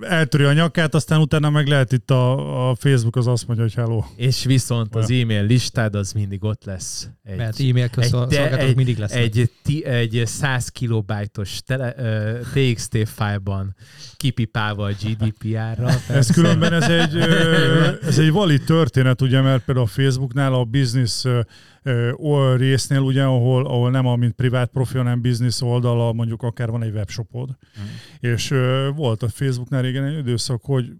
[0.00, 3.74] eltöri a nyakát, aztán utána meg lehet itt a, a Facebook az azt mondja, hogy
[3.74, 4.02] hello.
[4.16, 7.08] És viszont az e-mail listád az mindig ott lesz.
[7.22, 9.22] Egy, Mert e-mail egy, de- szolgáltatók egy, mindig lesznek.
[9.22, 11.94] egy, ti, egy 100 kilobájtos tele,
[12.52, 13.74] TXT fájlban
[14.16, 15.90] kipipálva a GDPR-ra.
[16.08, 17.16] Ez különben ez egy,
[18.08, 21.24] ez egy valid történet, ugye, mert például a Facebooknál a business
[22.56, 26.82] résznél, ugye, ahol, ahol nem a mint privát profi, hanem business oldala, mondjuk akár van
[26.82, 27.56] egy webshopod.
[28.20, 30.92] És ö, volt a Facebooknál régen egy időszak, hogy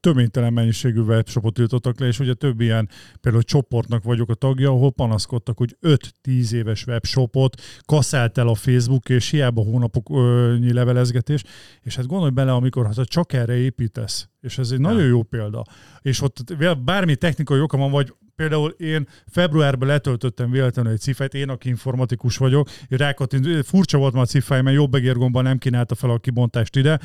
[0.00, 2.88] töménytelen mennyiségű webshopot tiltottak le, és ugye több ilyen
[3.20, 9.08] például csoportnak vagyok a tagja, ahol panaszkodtak, hogy 5-10 éves webshopot kaszált el a Facebook,
[9.08, 11.42] és hiába hónapoknyi levelezgetés,
[11.80, 14.88] és hát gondolj bele, amikor ha csak erre építesz, és ez egy Ja.
[14.88, 15.64] nagyon jó példa,
[16.02, 21.48] és ott bármi technikai oka van, vagy például én februárban letöltöttem véletlenül egy cifát, én,
[21.48, 25.94] aki informatikus vagyok, és rákattint, furcsa volt már a cifáj, mert jobb egérgomban nem kínálta
[25.94, 27.00] fel a kibontást ide,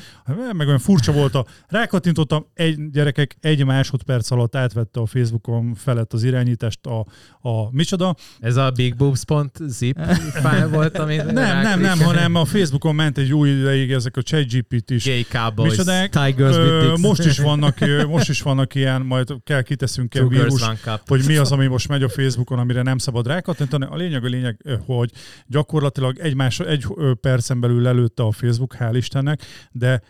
[0.52, 6.14] meg olyan furcsa volt a, rákattintottam, egy gyerekek egy másodperc alatt átvette a Facebookon felett
[6.14, 7.00] az irányítást a,
[7.50, 8.16] a micsoda.
[8.40, 10.00] Ez a bigboobs.zip
[10.32, 14.22] fájl volt, amit Nem, nem, nem, hanem a Facebookon ment egy új ideig ezek a
[14.22, 15.06] ChatGPT is.
[15.06, 15.76] Gay Cowboys.
[16.10, 20.64] Tigers Ö, most is vannak, most is vannak ilyen, majd kell kiteszünk egy vírus,
[21.08, 23.86] hogy mi az, ami most megy a Facebookon, amire nem szabad rákattintani.
[23.90, 25.12] A lényeg a lényeg, hogy
[25.48, 26.88] gyakorlatilag egy, más, egy
[27.22, 30.02] percen belül lelőtte a Facebook, hál' Istennek, de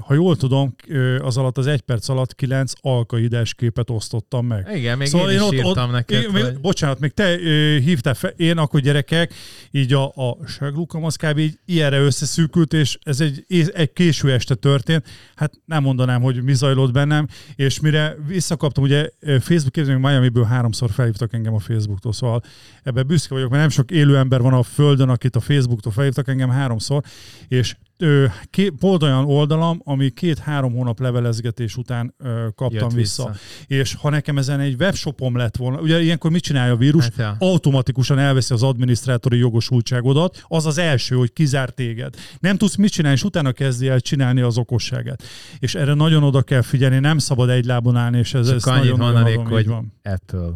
[0.00, 0.74] ha jól tudom,
[1.18, 4.70] az alatt az egy perc alatt kilenc alkaidás képet osztottam meg.
[4.74, 6.60] Igen, még szóval én, is írtam neked, én, hogy...
[6.60, 7.36] Bocsánat, még te
[7.78, 9.34] hívtál fel, én akkor gyerekek,
[9.70, 11.38] így a, a seglukam az kb.
[11.38, 13.44] így ilyenre összeszűkült, és ez egy,
[13.74, 15.06] egy késő este történt.
[15.34, 20.90] Hát nem mondanám, hogy mi zajlott bennem, és mire visszakaptam, ugye Facebook meg Miami-ből háromszor
[20.90, 22.42] felhívtak engem a Facebooktól, szóval
[22.82, 26.28] ebben büszke vagyok, mert nem sok élő ember van a földön, akit a Facebooktól felhívtak
[26.28, 27.02] engem háromszor,
[27.48, 33.26] és ö, ké, volt olyan oldalam, ami két-három hónap levelezgetés után ö, kaptam Jött vissza.
[33.26, 33.40] vissza.
[33.66, 37.02] És ha nekem ezen egy webshopom lett volna, ugye ilyenkor mit csinálja a vírus?
[37.02, 37.36] Hát, ja.
[37.38, 42.14] automatikusan elveszi az adminisztrátori jogosultságodat, az az első, hogy kizár téged.
[42.40, 45.22] Nem tudsz mit csinálni, és utána kezdi el csinálni az okosságát.
[45.58, 48.64] És erre nagyon oda kell figyelni, nem szabad egy lábon állni, és ez, Csak ez
[48.64, 49.92] nagyon, mondanék, hogy van.
[50.02, 50.50] Apple.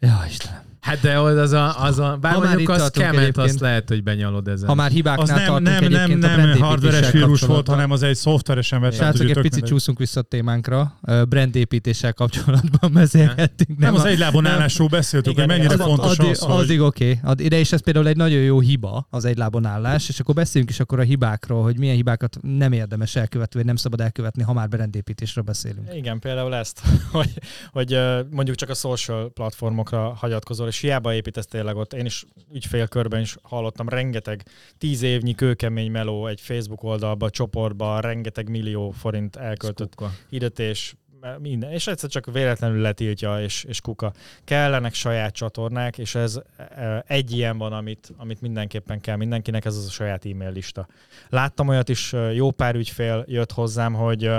[0.00, 0.67] Ja, Istenem.
[0.88, 3.88] Hát de az a, az a bár Ha már mondjuk az tartunk kemet, azt lehet,
[3.88, 4.68] hogy benyalod ezen.
[4.68, 8.02] Ha már hibáknál Az nem, tartunk nem, nem, a nem hardveres vírus volt, hanem az
[8.02, 8.94] egy szoftveresen vett.
[8.94, 10.98] Srácok, egy picit csúszunk vissza a témánkra.
[11.28, 13.78] Brandépítéssel kapcsolatban beszélgettünk.
[13.78, 16.64] Nem, az a- egy lábon állásról beszéltük, Igen, hogy mennyire fontos addig, az, hogy...
[16.64, 17.20] addig oké.
[17.24, 17.48] Okay.
[17.48, 20.72] De és ez például egy nagyon jó hiba, az egy lábon állás, és akkor beszéljünk
[20.72, 24.52] is akkor a hibákról, hogy milyen hibákat nem érdemes elkövetni, vagy nem szabad elkövetni, ha
[24.52, 25.94] már berendépítésről beszélünk.
[25.94, 26.82] Igen, például ezt,
[27.12, 27.30] hogy,
[27.70, 27.98] hogy
[28.30, 31.92] mondjuk csak a social platformokra hagyatkozol, és hiába építesz tényleg ott.
[31.92, 34.42] Én is ügyfélkörben is hallottam rengeteg
[34.78, 40.12] tíz évnyi kőkemény meló egy Facebook oldalba, csoportba, rengeteg millió forint elköltött Kuka.
[40.28, 40.94] hirdetés,
[41.38, 44.12] minden, és egyszer csak véletlenül letiltja, és, és kuka.
[44.44, 49.76] Kellenek saját csatornák, és ez e, egy ilyen van, amit, amit mindenképpen kell mindenkinek, ez
[49.76, 50.86] az a saját e-mail lista.
[51.28, 54.30] Láttam olyat is, jó pár ügyfél jött hozzám, hogy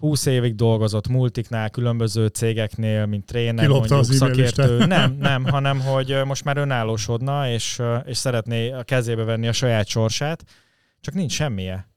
[0.00, 4.76] 20 évig dolgozott multiknál, különböző cégeknél, mint tréner, Kilopta mondjuk szakértő.
[4.76, 4.88] listát.
[4.88, 9.48] Nem, nem, hanem hogy e, most már önállósodna, és, e, és szeretné a kezébe venni
[9.48, 10.44] a saját sorsát,
[11.00, 11.88] csak nincs semmije.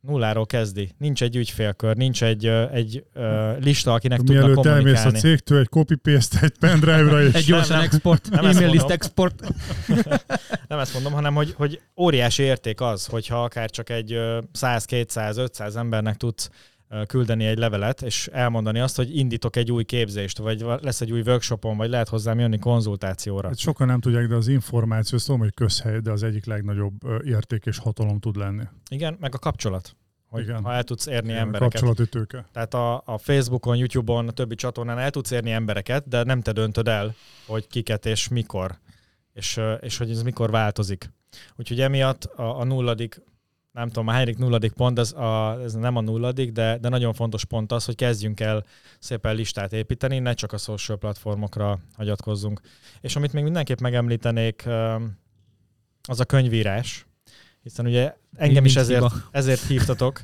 [0.00, 0.90] Nulláról kezdi.
[0.98, 5.18] Nincs egy ügyfélkör, nincs egy, egy ö, lista, akinek tudnak Mielőtt elmész a kommunikálni.
[5.18, 7.84] cégtől, egy copy-paste, egy pendrive-ra, és Egy gyorsan nem.
[7.84, 9.42] export, Nem e-mail list export.
[10.68, 14.84] Nem ezt mondom, hanem hogy, hogy óriási érték az, hogyha akár csak egy ö, 100,
[14.84, 16.50] 200, 500 embernek tudsz
[17.06, 21.20] küldeni egy levelet, és elmondani azt, hogy indítok egy új képzést, vagy lesz egy új
[21.20, 23.48] workshopon, vagy lehet hozzám jönni konzultációra.
[23.48, 27.66] Hát sokan nem tudják, de az információ, tudom, hogy közhely, de az egyik legnagyobb érték
[27.66, 28.62] és hatalom tud lenni.
[28.90, 29.96] Igen, meg a kapcsolat.
[30.28, 30.62] Hogy Igen.
[30.62, 31.70] ha el tudsz érni Igen, embereket.
[31.70, 32.48] kapcsolati tőke.
[32.52, 36.52] Tehát a, a Facebookon, YouTube-on, a többi csatornán el tudsz érni embereket, de nem te
[36.52, 37.14] döntöd el,
[37.46, 38.78] hogy kiket és mikor,
[39.32, 41.10] és, és hogy ez mikor változik.
[41.56, 43.22] Úgyhogy emiatt a, a nulladik,
[43.72, 47.12] nem tudom, a hányadik nulladik pont, ez, a, ez nem a nulladik, de, de nagyon
[47.12, 48.64] fontos pont az, hogy kezdjünk el
[48.98, 52.60] szépen listát építeni, ne csak a social platformokra hagyatkozzunk.
[53.00, 54.68] És amit még mindenképp megemlítenék,
[56.08, 57.07] az a könyvírás,
[57.68, 59.14] hiszen ugye engem is ezért, hiba.
[59.30, 60.20] ezért hívtatok.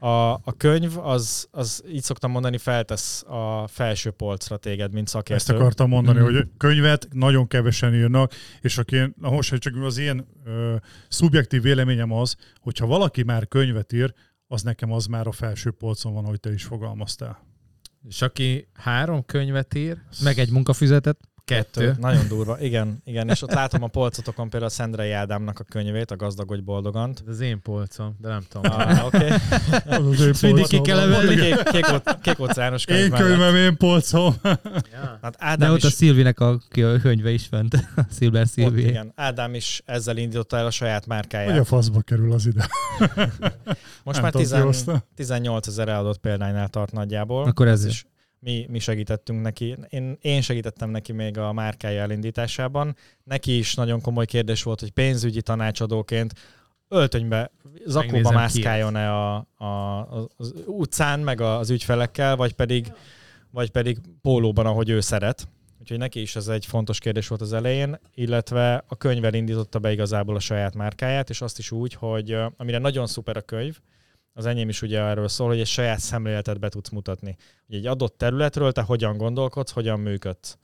[0.00, 5.34] A, a könyv, az, az így szoktam mondani, feltesz a felső polcra téged, mint szakértő.
[5.34, 6.32] Ezt akartam mondani, Mhm.
[6.34, 10.76] hogy könyvet nagyon kevesen írnak, és aki most hogy csak az én ö,
[11.08, 14.14] szubjektív véleményem az, hogyha valaki már könyvet ír,
[14.46, 17.46] az nekem az már a felső polcon van, ahogy te is fogalmaztál.
[18.08, 21.27] És aki három könyvet ír, Meg egy munkafüzetet.
[21.48, 21.94] Kettő.
[22.00, 22.60] Nagyon durva.
[22.60, 23.28] Igen, igen.
[23.28, 27.22] És ott látom a polcotokon például a Szendrei Ádámnak a könyvét, a Gazdagodj boldogant.
[27.26, 28.72] Ez az én polcom, de nem tudom.
[28.72, 29.26] Ah, oké.
[29.86, 30.30] Okay.
[30.42, 31.34] Mindig ki kell a emelni.
[31.34, 33.26] kék, kék, ó- kék óceános könyv Én mellett.
[33.26, 34.34] könyvem, én polcom.
[34.42, 35.18] Ja.
[35.22, 36.58] Hát De Ádám ott a is, Szilvinek a
[37.02, 37.74] könyve is fent.
[37.96, 38.86] A Silver ott, Szilvi.
[38.88, 41.50] igen, Ádám is ezzel indította el a saját márkáját.
[41.50, 42.68] Hogy a faszba kerül az ide?
[44.02, 45.04] Most Nem már tudom, 10, ki hozta.
[45.14, 47.44] 18 ezer eladott példánynál tart nagyjából.
[47.44, 47.92] Akkor Ez ezért.
[47.92, 48.06] is
[48.40, 49.76] mi, mi segítettünk neki.
[49.88, 52.96] Én, én segítettem neki még a márkája elindításában.
[53.24, 56.32] Neki is nagyon komoly kérdés volt, hogy pénzügyi tanácsadóként
[56.88, 57.50] öltönybe,
[57.86, 60.00] zakóba mászkáljon-e a, a,
[60.36, 62.92] az utcán, meg az ügyfelekkel, vagy pedig,
[63.50, 65.48] vagy pedig pólóban, ahogy ő szeret.
[65.80, 69.92] Úgyhogy neki is ez egy fontos kérdés volt az elején, illetve a könyvvel indította be
[69.92, 73.78] igazából a saját márkáját, és azt is úgy, hogy amire nagyon szuper a könyv,
[74.38, 77.36] az enyém is ugye erről szól, hogy egy saját szemléletet be tudsz mutatni.
[77.66, 80.58] Hogy egy adott területről te hogyan gondolkodsz, hogyan működsz.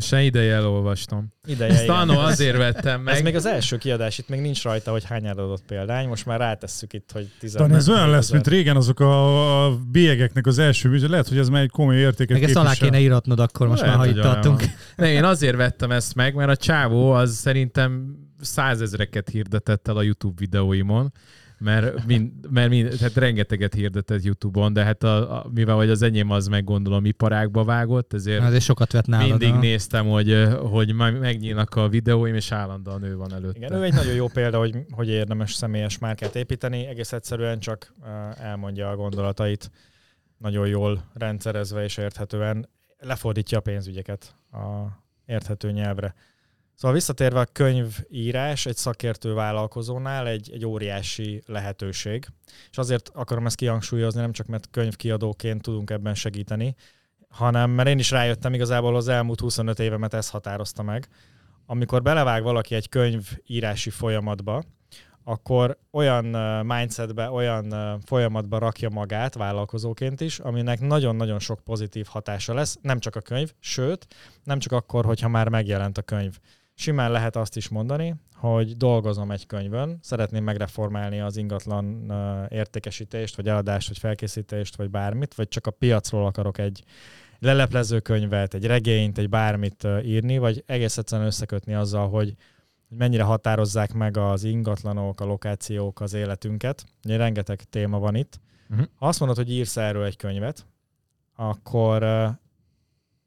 [0.00, 1.32] Se ideje elolvastam.
[1.46, 1.96] Ideje, Ezt igen.
[1.96, 3.22] annó azért vettem Ez meg.
[3.22, 6.92] még az első kiadás, itt még nincs rajta, hogy hány adott példány, most már rátesszük
[6.92, 10.88] itt, hogy 10 Talán ez olyan lesz, mint régen azok a, a bélyegeknek az első
[10.88, 11.08] műsor.
[11.08, 13.96] Lehet, hogy ez már egy komoly értéket Meg ezt alá kéne íratnod akkor most Lehet,
[13.96, 14.62] már, ha itt tartunk.
[14.96, 20.02] Ne, én azért vettem ezt meg, mert a csávó az szerintem százezreket hirdetett el a
[20.02, 21.12] YouTube videóimon,
[21.60, 26.02] mert, mind, mert mind, tehát rengeteget hirdetett YouTube-on, de hát a, a, mivel hogy az
[26.02, 29.28] enyém az meg gondolom iparágba vágott, ezért Azért sokat vett nálad.
[29.28, 29.58] mindig ha?
[29.58, 33.58] néztem, hogy, hogy megnyílnak a videóim, és állandóan ő van előtte.
[33.58, 37.94] Igen, ő egy nagyon jó példa, hogy, hogy érdemes személyes márkát építeni, egész egyszerűen csak
[38.38, 39.70] elmondja a gondolatait,
[40.38, 44.86] nagyon jól rendszerezve és érthetően lefordítja a pénzügyeket a
[45.26, 46.14] érthető nyelvre.
[46.80, 52.26] Szóval visszatérve a könyvírás egy szakértő vállalkozónál egy, egy óriási lehetőség,
[52.70, 56.74] és azért akarom ezt kihangsúlyozni, nem csak mert könyvkiadóként tudunk ebben segíteni,
[57.28, 61.08] hanem mert én is rájöttem, igazából az elmúlt 25 évemet ez határozta meg.
[61.66, 64.62] Amikor belevág valaki egy könyvírási folyamatba,
[65.24, 66.24] akkor olyan
[66.66, 73.16] mindsetbe, olyan folyamatba rakja magát vállalkozóként is, aminek nagyon-nagyon sok pozitív hatása lesz, nem csak
[73.16, 74.06] a könyv, sőt,
[74.44, 76.38] nem csak akkor, hogyha már megjelent a könyv.
[76.80, 82.12] Simán lehet azt is mondani, hogy dolgozom egy könyvön, szeretném megreformálni az ingatlan
[82.48, 86.84] értékesítést, vagy eladást, vagy felkészítést, vagy bármit, vagy csak a piacról akarok egy
[87.38, 92.34] leleplező könyvet, egy regényt, egy bármit írni, vagy egész egyszerűen összekötni azzal, hogy
[92.88, 96.84] mennyire határozzák meg az ingatlanok, a lokációk az életünket.
[97.04, 98.40] Ugye rengeteg téma van itt.
[98.68, 98.82] Mhm.
[98.94, 100.66] Ha azt mondod, hogy írsz erről egy könyvet,
[101.36, 102.02] akkor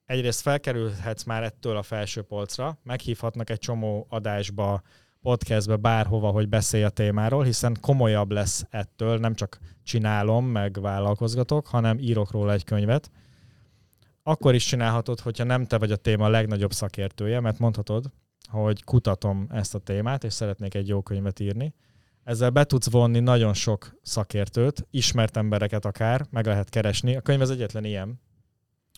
[0.06, 4.82] egyrészt felkerülhetsz már ettől a felső polcra, meghívhatnak egy csomó adásba,
[5.22, 11.68] podcastbe, bárhova, hogy beszélj a témáról, hiszen komolyabb lesz ettől, nem csak csinálom, meg vállalkozgatok,
[11.68, 13.12] hanem írok róla egy könyvet.
[14.24, 18.06] Akkor is csinálhatod, hogyha nem te vagy a téma legnagyobb szakértője, mert mondhatod,
[18.50, 21.74] hogy kutatom ezt a témát, és szeretnék egy jó könyvet írni.
[22.24, 27.16] Ezzel be tudsz vonni nagyon sok szakértőt, ismert embereket akár, meg lehet keresni.
[27.16, 28.22] A könyv az egyetlen ilyen.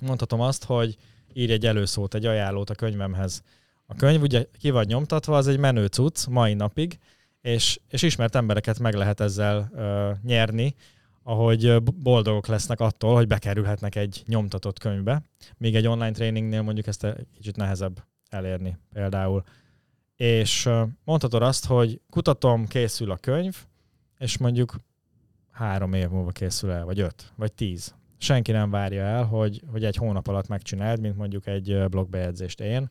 [0.01, 0.97] Mondhatom azt, hogy
[1.33, 3.43] írj egy előszót, egy ajánlót a könyvemhez.
[3.85, 6.99] A könyv ugye ki vagy nyomtatva, az egy menő cucc mai napig,
[7.41, 10.75] és, és ismert embereket meg lehet ezzel ö, nyerni,
[11.23, 15.21] ahogy boldogok lesznek attól, hogy bekerülhetnek egy nyomtatott könyvbe.
[15.57, 19.43] Míg egy online tréningnél mondjuk ezt egy kicsit nehezebb elérni például.
[20.15, 23.65] És ö, mondhatod azt, hogy kutatom, készül a könyv,
[24.17, 24.75] és mondjuk
[25.51, 27.95] három év múlva készül el, vagy öt, vagy tíz.
[28.17, 32.89] Senki nem várja el, hogy, hogy egy hónap alatt megcsináld, mint mondjuk egy blogbejegyzést én,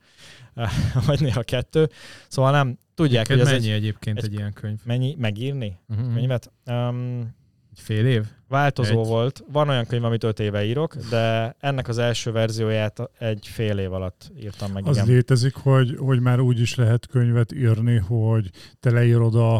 [1.07, 1.89] vagy néha kettő.
[2.29, 4.79] Szóval nem tudják, Neked hogy ez mennyi egy, egyébként egy- egy, ilyen könyv?
[4.85, 6.14] mennyi megírni Uh-huh.
[6.14, 6.53] könyvet.
[6.66, 7.35] Um,
[7.72, 8.25] Egy fél év?
[8.49, 9.07] változó Egy.
[9.07, 9.45] volt.
[9.53, 13.93] Van olyan könyv, amit öt éve írok, de ennek az első verzióját egy fél év
[13.93, 14.87] alatt írtam meg.
[14.87, 15.09] Az igen.
[15.09, 18.51] létezik, hogy, hogy már úgy is lehet könyvet írni, hogy
[18.81, 19.57] te leírod a,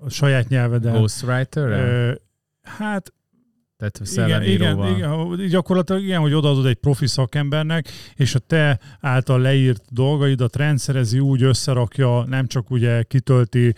[0.00, 0.92] a saját nyelveden.
[0.92, 2.18] Ghostwriter?
[2.62, 3.12] Hát
[3.78, 9.40] Tehát igen, igen, igen, gyakorlatilag igen, hogy odaadod egy profi szakembernek, és a te által
[9.40, 13.74] leírt dolgaidat rendszerezi, úgy összerakja, nem csak ugye kitölti,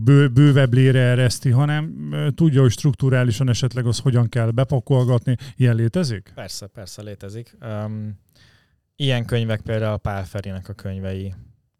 [0.00, 5.36] bő, bővebb ereszti, hanem tudja, hogy strukturálisan esetleg az hogyan kell bepakolgatni.
[5.56, 6.32] Ilyen létezik?
[6.34, 7.56] Persze, persze létezik.
[7.60, 8.18] Um,
[8.96, 11.34] ilyen könyvek például Pál Ferinek a könyvei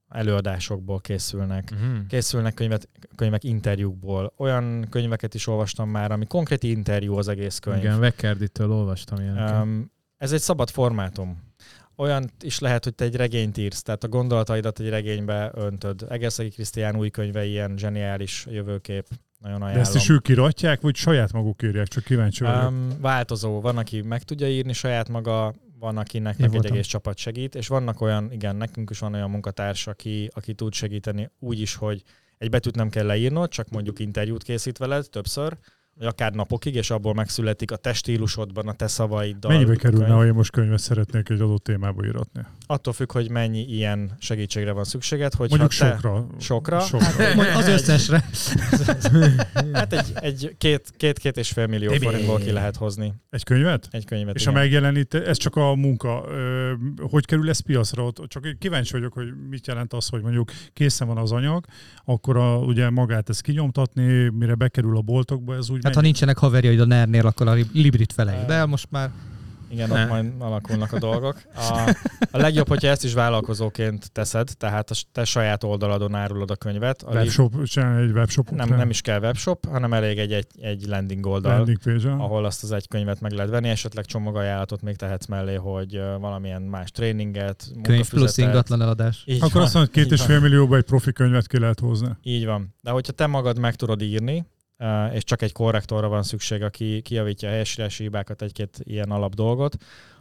[0.08, 1.70] előadásokból készülnek.
[1.72, 2.06] Uh-huh.
[2.08, 4.32] Készülnek könyvet, könyvek interjúkból.
[4.36, 7.78] Olyan könyveket is olvastam már, ami konkrét interjú az egész könyv.
[7.78, 9.62] Igen, Vekkerditől olvastam ilyeneket.
[9.62, 11.46] Um, ez egy szabad formátum.
[11.96, 16.06] Olyan is lehet, hogy te egy regényt írsz, tehát a gondolataidat egy regénybe öntöd.
[16.08, 19.06] Egerszegi Krisztián új könyve ilyen zseniális jövőkép.
[19.38, 19.84] Nagyon De ajánlom.
[19.84, 21.86] ezt is ők kiratják, vagy saját maguk írják?
[21.86, 22.68] Csak kíváncsi vagyok.
[22.70, 23.60] Um, változó.
[23.60, 27.54] Van, aki meg tudja írni saját maga, van, akinek Én meg egy egész csapat segít,
[27.54, 31.74] és vannak olyan, igen, nekünk is van olyan munkatárs, aki, aki tud segíteni úgy is,
[31.74, 32.02] hogy
[32.38, 35.56] egy betűt nem kell leírnod, csak mondjuk interjút készít veled többször,
[35.94, 39.52] vagy akár napokig, és abból megszületik a te stílusodban, a te szavaiddal.
[39.52, 42.42] Mennyibe kerülne, ha én most könyvet szeretnék egy adott témába íratni?
[42.70, 46.26] Attól függ, hogy mennyi ilyen segítségre van szükséged, hogy Mondjuk te, sokra.
[46.38, 46.80] Sokra?
[46.80, 47.34] sokra.
[47.34, 48.24] Mondj az összesre.
[49.72, 53.88] Hát egy, egy két, két-két és fél millió forintból ki lehet hozni Egy könyvet?
[53.90, 54.34] egy könyvet.
[54.34, 54.54] És igen.
[54.54, 56.24] a megjelenít, ez csak a munka.
[57.10, 58.04] Hogy kerül ez piacra?
[58.04, 61.64] Ott Csak kíváncsi vagyok, hogy mit jelent az, hogy mondjuk készen van az anyag,
[62.04, 66.06] akkor a, ugye magát ezt kinyomtatni, mire bekerül a boltokba, ez úgy Hát ha mennyi?
[66.06, 68.46] nincsenek haverjaid a NER-nél, akkor a Librit felejt.
[68.46, 69.10] De most már
[69.70, 70.02] Igen, Ne.
[70.02, 71.42] ott majd alakulnak a dolgok.
[71.54, 71.94] A,
[72.30, 77.02] a legjobb, hogyha ezt is vállalkozóként teszed, tehát a te saját oldaladon árulod a könyvet.
[77.02, 78.54] A Webshop, csinálni egy webshopot?
[78.54, 82.44] nem, nem is kell webshop, hanem elég egy, egy, egy landing oldal, Landing page ahol
[82.44, 86.90] azt az egy könyvet meg lehet venni, esetleg csomagajánlatot még tehetsz mellé, hogy valamilyen más
[86.90, 89.22] tréninget, könyv plusz ingatlan eladás.
[89.26, 91.80] Így Akkor van, azt mondod, hogy két és fél millióba egy profi könyvet ki lehet
[91.80, 92.16] hozni.
[92.22, 92.74] Így van.
[92.82, 94.46] De hogyha te magad meg tudod írni,
[95.12, 99.76] és csak egy korrektorra van szükség, aki kijavítja a helyesírási hibákat, egy-két ilyen alap dolgot,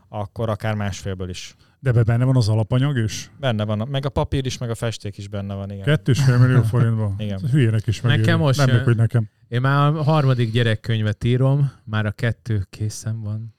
[0.09, 1.55] akkor akár másfélből is.
[1.79, 3.31] De be benne van az alapanyag is?
[3.39, 5.83] Benne van, meg a papír is, meg a festék is benne van, igen.
[5.83, 7.15] Kettő és fél millió forintban.
[7.17, 7.39] Igen.
[7.51, 8.21] Hülyének is megéri.
[8.21, 9.29] Nekem most Nem jön- meg, hogy nekem.
[9.47, 13.55] Én már a harmadik gyerekkönyvet írom, már a kettő készen van.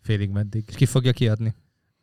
[0.00, 0.64] Félig meddig.
[0.68, 1.54] És ki fogja kiadni?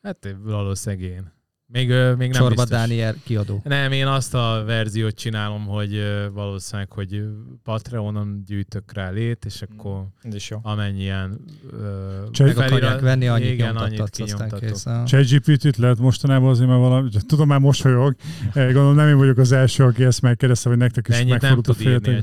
[0.02, 1.32] Hát valószínűleg én.
[1.72, 2.70] Még, még nem Csorba biztos.
[2.70, 3.62] Dániel kiadó.
[3.64, 6.04] Nem, én azt a verziót csinálom, hogy
[6.34, 7.24] valószínűleg, hogy
[7.64, 10.60] Patreonon gyűjtök rá lét, és akkor Ez is jó.
[10.62, 11.40] amennyien
[11.72, 14.60] ö, Csak Meg akarják venni, annyit igen, annyit aztán kinyomtatok.
[14.70, 14.86] kész.
[15.06, 18.16] ChatGPT-t lehet mostanában azért, mert valami, tudom már mosolyog,
[18.54, 21.74] Eh, gondolom nem én vagyok az első, aki ezt megkérdezte, hogy nektek is megfordult a.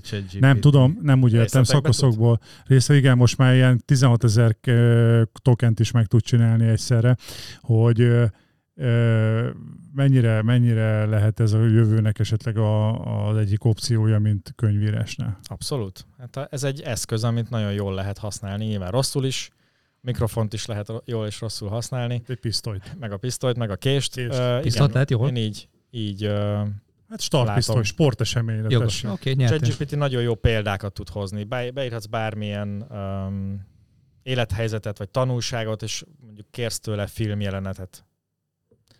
[0.00, 0.40] ChatGPT.
[0.40, 2.40] Nem tudom, nem úgy értem, szakaszokból.
[2.64, 4.56] Része, igen, most már ilyen 16 ezer
[5.42, 7.16] tokent is meg tud csinálni egyszerre,
[7.60, 8.24] hogy ö,
[9.92, 15.38] mennyire, mennyire lehet ez a jövőnek esetleg a, az egyik opciója, mint könyvírásnál.
[15.42, 16.06] Abszolút.
[16.18, 19.50] Hát ez egy eszköz, amit nagyon jól lehet használni, nyilván rosszul is,
[20.00, 22.96] mikrofont is lehet jól és rosszul használni, Egy pisztolyt.
[22.98, 24.14] meg a pisztolyt, meg a kést.
[24.14, 24.38] Kést.
[24.38, 25.28] Ö, Pisztolyt igen, lehet jól?
[25.28, 26.62] Én így, így ö,
[27.08, 28.66] Hát startpisztoly, sporteseményre.
[28.68, 29.04] Jogos.
[29.04, 29.46] Oké, okay.
[29.46, 31.44] ChatGPT nagyon jó példákat tud hozni.
[31.44, 33.66] Be, beírhatsz bármilyen um,
[34.22, 38.05] élethelyzetet vagy tanulságot, és mondjuk kérsz tőle filmjelenetet.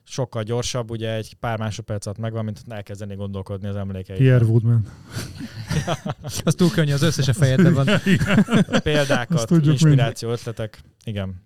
[0.08, 4.18] Sokkal gyorsabb, ugye egy pár másodperc alatt megvan, mint elkezdeni gondolkodni az emlékeid.
[4.18, 4.86] Pierre Woodman.
[6.44, 7.86] Az túl könnyű, az összes a fejedben van.
[8.82, 10.80] Példákat, inspiráció, ötletek.
[11.04, 11.42] Igen.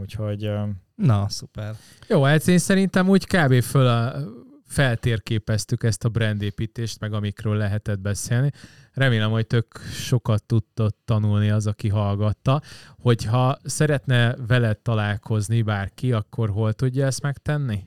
[0.00, 0.50] Úgyhogy
[0.94, 1.74] Na, szuper.
[2.08, 3.62] Jó, hát én szerintem úgy kb.
[3.62, 4.14] föl a,
[4.66, 8.50] feltérképeztük ezt a brandépítést, meg amikről lehetett beszélni.
[8.92, 12.62] Remélem, hogy tök sokat tudtott tanulni az, aki hallgatta.
[12.98, 17.84] Hogyha szeretne veled találkozni bárki, akkor hol tudja ezt megtenni?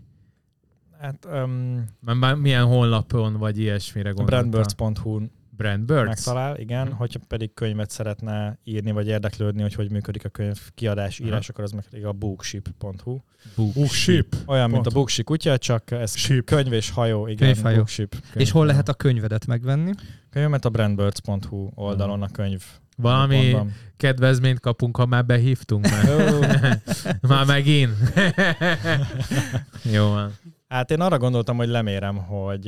[1.00, 1.86] hát um,
[2.42, 4.50] milyen honlapon vagy ilyesmire gondoltam?
[5.58, 6.26] brandbirds.hu-n Brandbirds?
[6.26, 6.88] megtalál, igen.
[6.88, 6.96] Mhm.
[6.96, 11.64] Hogyha pedig könyvet szeretne írni, vagy érdeklődni, hogy hogy működik a könyv kiadás, írás, akkor
[11.64, 13.20] az meg a bookship.hu.
[13.56, 14.36] Bookship.
[14.46, 14.90] Olyan, mint a.
[14.90, 16.46] Bookship kutya, csak ez Ship.
[16.46, 17.76] könyv és hajó, igen, Könyvhajó.
[17.76, 18.10] Bookship.
[18.10, 19.92] Könyv, És hol lehet a könyvedet megvenni?
[20.30, 22.64] Könyvemet a brandbirds.hu oldalon a könyv.
[22.98, 23.56] Valami
[23.98, 26.08] kedvezményt kapunk, ha már behívtunk már.
[27.30, 27.94] Már megint.
[29.94, 30.34] Jó van.
[30.68, 32.68] Hát én arra gondoltam, hogy lemérem, hogy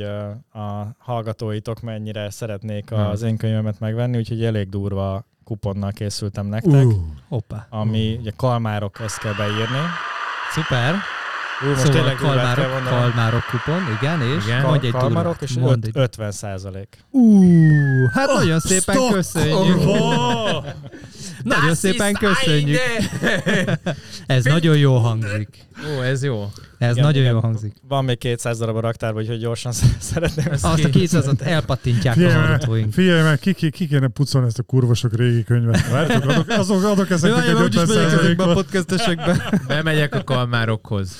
[0.54, 6.94] a hallgatóitok mennyire szeretnék az én könyvemet megvenni, úgyhogy elég durva kuponnal készültem nektek, Uh,
[7.28, 7.68] Hoppá.
[7.70, 9.78] ami ugye kalmárok, ezt kell beírni.
[10.52, 10.96] Szuper.
[11.64, 14.62] Ú, most Szóval tényleg kalmárok, kalmárok kupon, igen, és Igen.
[14.66, 15.42] mondj egy kalmarok, durvát.
[15.42, 16.02] és Mondd öt- egy...
[16.02, 16.98] 50 százalék.
[17.12, 19.12] Uh, hát nagyon szépen stop!
[19.12, 19.78] köszönjük.
[19.78, 20.66] Oh!
[21.44, 22.80] Nagyon szépen köszönjük.
[24.28, 25.68] Ez nagyon jó hangzik.
[25.98, 26.50] Ó, ez jó.
[26.80, 27.34] Ez Igen, nagyon igen.
[27.34, 27.74] jó hangzik.
[27.88, 30.66] Van még 200 darab a raktárban, úgyhogy gyorsan szeretném ezt.
[30.66, 32.94] Azt a kétszázat elpattintják a Figyelj, mert- hallgatóink.
[32.94, 35.90] figyelj meg, ki, ki, ki kéne pucolni ezt a kurvosok régi könyvet.
[35.90, 39.60] Várjátok, adok, azok, adok ezeknek egy 50 podcastesekbe.
[39.68, 41.16] Bemegyek a kalmárokhoz.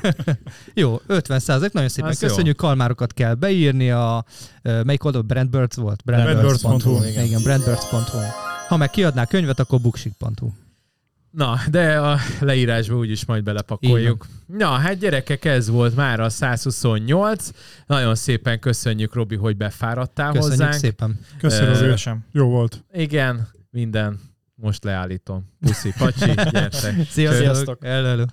[0.74, 2.28] Jó, 50 százalék, nagyon szépen Az jó.
[2.28, 2.56] köszönjük.
[2.56, 4.24] Kalmárokat kell beírni a,
[4.62, 5.22] melyik oldal?
[5.22, 6.02] Brandbirds volt?
[6.04, 7.24] Brandbirds.hu, igen.
[7.24, 8.18] Igen, brandbirds.hu.
[8.68, 10.50] Ha meg kiadná a könyvet, akkor booksik.hu.
[11.32, 14.26] Na, de a leírásba úgyis majd belepakoljuk.
[14.46, 17.50] Na, hát gyerekek, ez volt már a 128.
[17.86, 20.72] Nagyon szépen köszönjük, Robi, hogy befáradtál Köszönjük hozzánk.
[20.72, 21.20] szépen.
[21.38, 21.74] Köszönöm.
[21.74, 22.24] Szívesen.
[22.32, 22.84] Jó volt.
[22.92, 24.20] Igen, minden.
[24.54, 25.44] Most leállítom.
[25.60, 26.94] Puszi, pacsi, gyertek.
[27.10, 27.84] Sziasztok.
[27.84, 28.24] Hello.